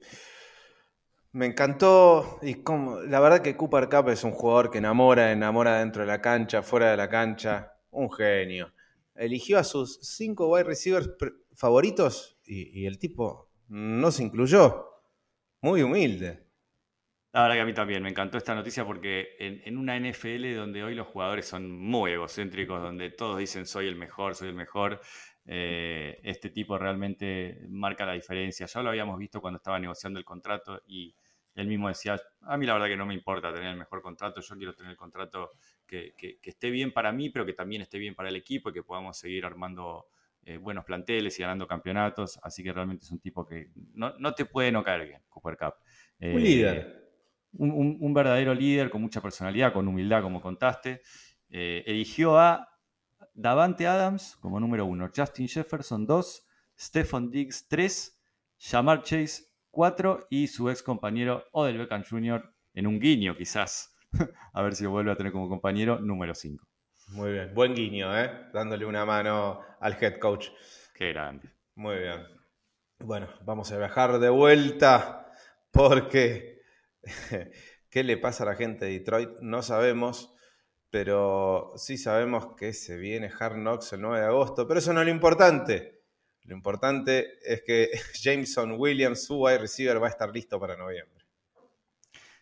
[1.37, 5.81] Me encantó y como la verdad que Cooper Cup es un jugador que enamora, enamora
[5.81, 8.73] dentro de la cancha, fuera de la cancha, un genio.
[9.15, 11.11] Eligió a sus cinco wide receivers
[11.55, 14.87] favoritos y, el tipo no se incluyó.
[15.61, 16.47] Muy humilde.
[17.35, 20.95] Verdad que a mí también me encantó esta noticia porque en, una NFL donde hoy
[20.95, 25.03] los jugadores son muy egocéntricos, donde todos dicen soy el mejor, soy el mejor,
[25.45, 28.65] eh, este tipo realmente marca la diferencia.
[28.65, 31.15] Ya lo habíamos visto cuando estaba negociando el contrato y
[31.57, 34.41] él mismo decía, a mí la verdad que no me importa tener el mejor contrato,
[34.43, 35.53] yo quiero tener el contrato
[35.87, 38.83] que, esté bien para mí, pero que también esté bien para el equipo y que
[38.83, 40.07] podamos seguir armando
[40.45, 42.39] eh, buenos planteles y ganando campeonatos.
[42.43, 45.75] Así que realmente es un tipo que no, te puede no caer bien, Cooper Cup.
[46.21, 47.07] un eh, líder.
[47.59, 51.01] Un, verdadero líder con mucha personalidad, con humildad, como contaste.
[51.49, 52.69] Eh, eligió a
[53.33, 56.47] Davante Adams como número uno, Justin Jefferson dos,
[56.79, 58.21] Stephon Diggs tres,
[58.59, 59.46] Jamar Chase
[59.77, 62.51] 4 y su ex compañero Odell Beckham Jr.
[62.73, 63.95] en un guiño quizás.
[64.55, 66.67] a ver si lo vuelve a tener como compañero número 5.
[67.09, 68.49] Muy bien, buen guiño, ¿eh?
[68.55, 70.49] dándole una mano al head coach.
[70.95, 71.53] Qué grande.
[71.75, 72.23] Muy bien.
[73.01, 75.31] Bueno, vamos a viajar de vuelta
[75.71, 76.63] porque
[77.91, 80.35] qué le pasa a la gente de Detroit no sabemos,
[80.89, 85.01] pero sí sabemos que se viene Hard Knocks el 9 de agosto, pero eso no
[85.01, 85.96] es lo importante.
[86.47, 87.91] Lo importante es que
[88.21, 91.25] Jameson Williams, su wide receiver, va a estar listo para noviembre.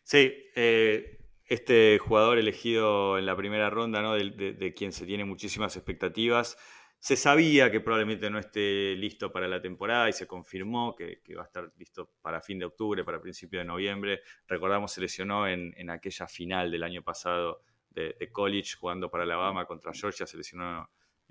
[0.03, 4.15] Sí, eh, este jugador elegido en la primera ronda, ¿no?
[4.15, 6.59] de, quien se tiene muchísimas expectativas,
[6.99, 11.43] se sabía que probablemente no esté listo para la temporada y se confirmó que, va
[11.43, 14.23] a estar listo para fin de octubre, para principio de noviembre.
[14.47, 19.67] Recordamos, se lesionó en, aquella final del año pasado de, de, college jugando para Alabama
[19.67, 20.89] contra Georgia, se lesionó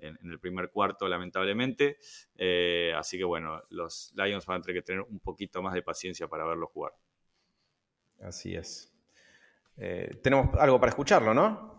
[0.08, 1.98] en, el primer cuarto, lamentablemente.
[2.36, 5.82] Eh, así que bueno, los Lions van a tener que tener un poquito más de
[5.82, 6.92] paciencia para verlo jugar.
[8.20, 8.92] Así es.
[9.76, 11.74] Eh, tenemos algo para escucharlo, ¿no?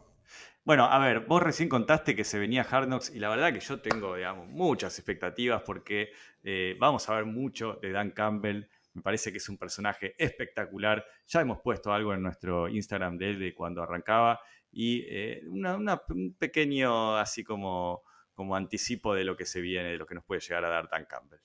[0.64, 3.60] Bueno, a ver, vos recién contaste que se venía Hard Knocks y la verdad que
[3.60, 6.10] yo tengo, digamos, muchas expectativas porque
[6.44, 8.68] eh, vamos a ver mucho de Dan Campbell.
[8.94, 11.06] Me parece que es un personaje espectacular.
[11.28, 14.40] Ya hemos puesto algo en nuestro Instagram de él de cuando arrancaba
[14.72, 15.06] y
[15.48, 18.05] un pequeño así como
[18.36, 20.90] como anticipo de lo que se viene, de lo que nos puede llegar a dar
[20.90, 21.40] Dan Campbell.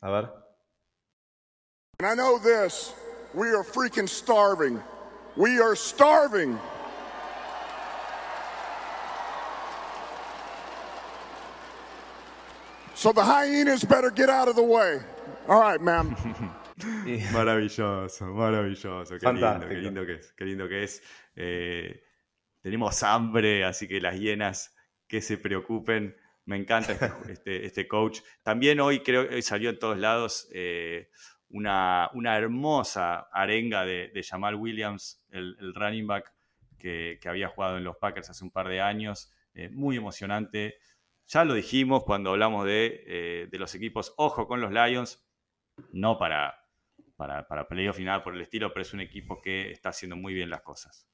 [0.00, 0.30] A ver.
[2.00, 2.94] And I know this,
[3.34, 4.80] we are freaking starving.
[5.36, 6.58] We are starving.
[12.94, 14.98] So the hyenas better get out of the way.
[15.48, 16.16] All right, ma'am.
[17.32, 19.18] maravilloso, maravilloso.
[19.18, 20.32] Qué lindo, qué lindo que es.
[20.32, 21.02] Qué lindo que es.
[21.36, 22.02] Eh,
[22.60, 24.74] tenemos hambre, así que las hienas
[25.08, 26.16] que se preocupen.
[26.44, 28.20] Me encanta este, este, este, coach.
[28.42, 31.10] También hoy creo que salió en todos lados eh,
[31.50, 36.32] una, hermosa arenga de, Jamal Williams, el, running back
[36.78, 39.32] que, había jugado en los Packers hace un par de años.
[39.54, 40.78] Eh, muy emocionante.
[41.26, 44.14] Ya lo dijimos cuando hablamos de, eh, los equipos.
[44.16, 45.26] Ojo con los Lions,
[45.92, 46.54] no para,
[47.16, 50.32] para, para playoff final por el estilo, pero es un equipo que está haciendo muy
[50.32, 51.06] bien las cosas.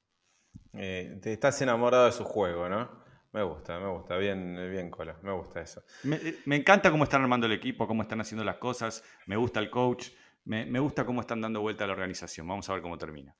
[0.71, 3.04] te estás enamorado de su juego, ¿no?
[3.35, 5.83] Me gusta, me gusta, bien, bien Cola, me gusta eso.
[6.03, 9.69] Me, encanta cómo están armando el equipo, cómo están haciendo las cosas, me gusta el
[9.69, 10.07] coach,
[10.45, 12.47] me, gusta cómo están dando vuelta a la organización.
[12.47, 13.35] Vamos a ver cómo termina.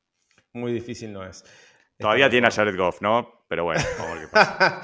[0.52, 1.46] Muy difícil no es.
[1.98, 3.46] Todavía tiene a Jared Goff, ¿no?
[3.48, 4.82] pero bueno, vamos a ver qué pasa.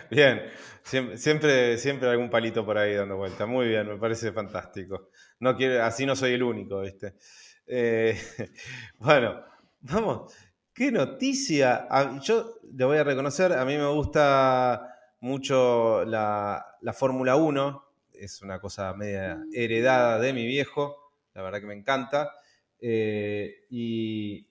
[0.10, 0.42] bien,
[0.82, 3.46] siempre, siempre, algún palito por ahí dando vuelta.
[3.46, 5.08] Muy bien, me parece fantástico.
[5.40, 7.14] No quiero, así no soy el único, ¿viste?
[7.66, 8.20] Eh,
[8.98, 9.42] bueno,
[9.80, 10.34] vamos.
[10.78, 11.88] ¿Qué noticia?
[12.22, 18.42] Yo le voy a reconocer, a mí me gusta mucho la, la Fórmula 1, es
[18.42, 22.30] una cosa media heredada de mi viejo, la verdad que me encanta.
[22.78, 24.48] Eh, y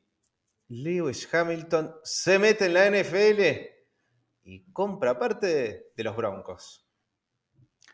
[0.68, 3.42] Lewis Hamilton se mete en la NFL
[4.44, 6.86] y compra parte de los Broncos.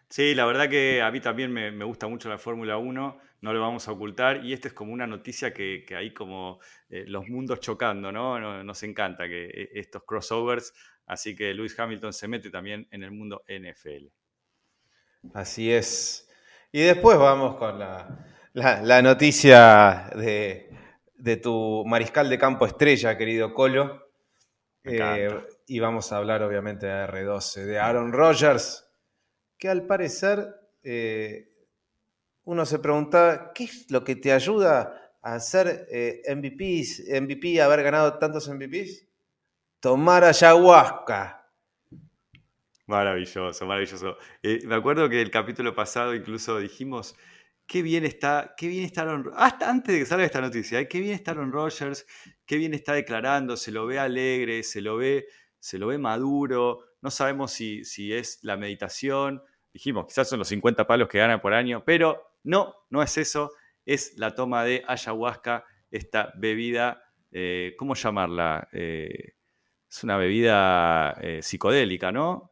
[0.10, 3.62] Sí, la verdad que a mí también me, gusta mucho la Fórmula 1, no lo
[3.62, 7.60] vamos a ocultar, y esta es como una noticia que, hay como eh, los mundos
[7.60, 8.64] chocando, ¿no?
[8.64, 10.74] Nos encanta que eh, estos crossovers,
[11.06, 14.08] así que Lewis Hamilton se mete también en el mundo NFL.
[15.34, 16.28] Así es.
[16.72, 20.70] Y después vamos con la noticia de,
[21.24, 24.10] de tu mariscal de campo estrella, querido Colo.
[24.84, 25.30] Eh,
[25.68, 28.86] y vamos a hablar obviamente de R12, de Aaron Rodgers,
[29.58, 30.46] que al parecer
[30.84, 31.53] eh,
[32.46, 37.84] uno se pregunta, ¿qué es lo que te ayuda a ser eh, MVPs, MVP, haber
[37.84, 39.08] ganado tantos MVPs?
[39.80, 41.50] Tomar ayahuasca.
[42.86, 44.18] Maravilloso, maravilloso.
[44.66, 47.16] me acuerdo que el capítulo pasado incluso dijimos
[47.66, 50.88] qué bien está, qué bien está Aaron, hasta antes de que salga esta noticia, ¿eh?
[50.90, 52.06] qué bien está Aaron Rodgers,
[52.46, 55.28] qué bien está declarando, se lo ve alegre, se lo ve,
[55.60, 59.42] se lo ve maduro, no sabemos si, si es la meditación,
[59.72, 63.52] dijimos, quizás son los 50 palos que gana por año, pero no, no es eso,
[63.86, 68.68] es la toma de ayahuasca, esta bebida, eh, ¿cómo llamarla?
[68.72, 69.34] Eh,
[69.90, 72.52] es una bebida psicodélica, ¿no?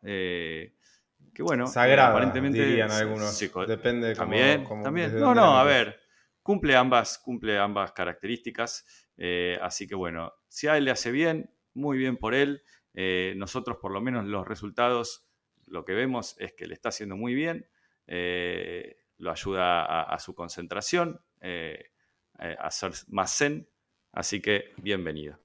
[1.33, 3.39] Que bueno, Sagrada, aparentemente dirían algunos.
[3.67, 5.19] Depende de también, también.
[5.19, 5.99] No, no, a ver,
[6.43, 8.85] cumple ambas, cumple ambas características.
[9.17, 12.63] Eh, así que bueno, si a él le hace bien, muy bien por él.
[12.93, 15.27] Eh, nosotros, por lo menos, los resultados,
[15.67, 17.67] lo que vemos es que le está haciendo muy bien.
[18.07, 23.67] Eh, lo ayuda a, su concentración, a ser más zen.
[24.11, 25.39] Así que bienvenido.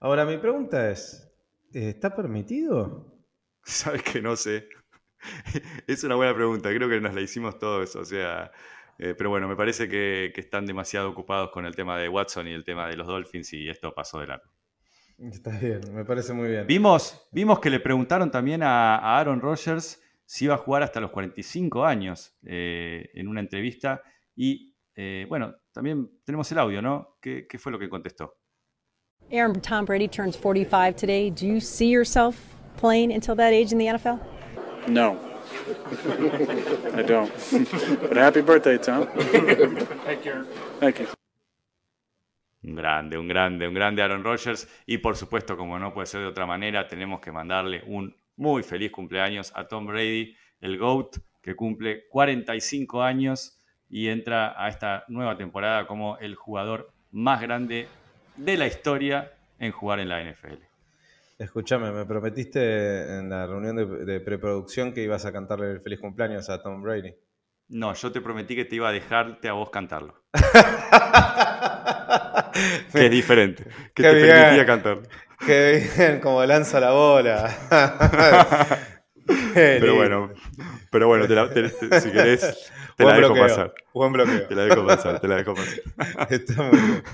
[0.00, 1.30] Ahora, mi pregunta es:
[1.72, 3.12] ¿está permitido?
[3.62, 4.68] Sabes que no sé.
[5.86, 8.50] es una buena pregunta, creo que nos la hicimos todos, o sea,
[8.98, 12.52] eh, pero bueno, me parece que, están demasiado ocupados con el tema de Watson y
[12.52, 14.50] el tema de los Dolphins y esto pasó de largo.
[15.18, 16.66] Está bien, me parece muy bien.
[16.66, 21.10] Vimos, vimos que le preguntaron también a, Aaron Rodgers si iba a jugar hasta los
[21.10, 24.02] 45 años eh, en una entrevista
[24.34, 27.16] y eh, bueno, también tenemos el audio, ¿no?
[27.20, 28.38] ¿Qué, ¿Qué fue lo que contestó?
[29.30, 31.30] Aaron, Tom Brady turns 45 today.
[31.30, 32.36] Do you see yourself
[32.78, 34.20] playing until that age in the NFL?
[34.88, 35.18] No.
[36.94, 37.30] I don't.
[38.08, 39.06] But happy birthday, Tom.
[40.80, 41.06] Thank you.
[42.62, 44.68] Un grande, un grande, un grande Aaron Rodgers.
[44.86, 48.62] Y por supuesto, como no puede ser de otra manera, tenemos que mandarle un muy
[48.62, 55.04] feliz cumpleaños a Tom Brady, el GOAT, que cumple 45 años y entra a esta
[55.08, 57.88] nueva temporada como el jugador más grande
[58.36, 60.64] de la historia en jugar en la NFL.
[61.38, 66.48] Escúchame, me prometiste en la reunión de, preproducción que ibas a cantarle el feliz cumpleaños
[66.48, 67.14] a Tom Brady.
[67.68, 70.22] No, yo te prometí que te iba a dejarte a vos cantarlo.
[72.92, 73.64] que es diferente.
[73.94, 75.02] Que te permitía cantar.
[75.44, 77.56] Qué bien, como lanza la bola.
[79.54, 80.32] pero bueno,
[80.90, 83.74] pero bueno, si querés, te la dejo pasar.
[83.92, 84.46] Buen bloqueo.
[84.46, 86.28] Te la dejo pasar, te la dejo pasar.
[86.30, 87.04] Está muy bien.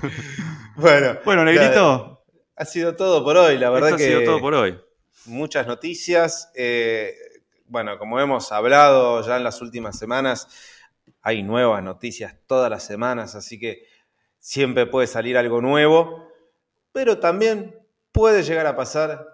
[0.75, 2.23] Bueno, bueno Negrito.
[2.55, 4.05] Ha sido todo por hoy, la verdad Esto que.
[4.05, 4.79] Ha sido todo por hoy.
[5.25, 6.51] Muchas noticias.
[6.55, 7.15] Eh,
[7.67, 10.47] bueno, como hemos hablado ya en las últimas semanas,
[11.21, 13.87] hay nuevas noticias todas las semanas, así que
[14.39, 16.27] siempre puede salir algo nuevo,
[16.91, 17.82] pero también
[18.13, 19.27] puede llegar a pasar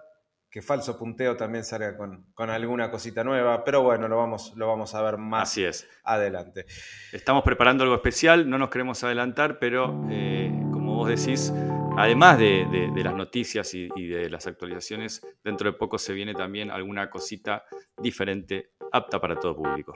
[0.50, 4.94] que falso punteo también salga con, alguna cosita nueva, pero bueno, lo vamos, lo vamos
[4.96, 5.88] a ver más Así es.
[6.02, 6.66] adelante.
[7.12, 11.52] Estamos preparando algo especial, no nos queremos adelantar, pero eh, como vos decís,
[11.96, 17.10] además de, las noticias y, de las actualizaciones, dentro de poco se viene también alguna
[17.10, 17.64] cosita
[17.96, 19.94] diferente, apta para todo público.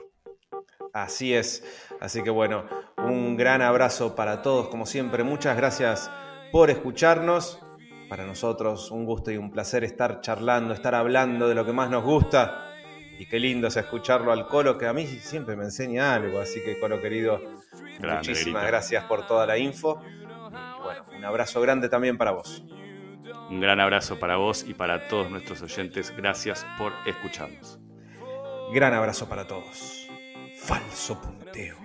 [0.93, 1.89] Así es.
[1.99, 2.65] Así que bueno,
[2.97, 5.25] un gran abrazo para todos, como siempre.
[5.25, 6.09] Muchas gracias
[6.53, 7.64] por escucharnos.
[8.09, 11.89] Para nosotros un gusto y un placer estar charlando, estar hablando de lo que más
[11.89, 12.71] nos gusta.
[13.17, 16.39] Y qué lindo es escucharlo al Colo, que a mí siempre me enseña algo.
[16.39, 17.39] Así que Colo querido,
[17.99, 20.01] muchísimas gracias por toda la info
[20.85, 22.63] bueno, un abrazo grande también para vos.
[23.49, 26.13] Un gran abrazo para vos y para todos nuestros oyentes.
[26.15, 27.79] Gracias por escucharnos.
[28.71, 30.07] Gran abrazo para todos.
[30.55, 31.77] Falso punteo.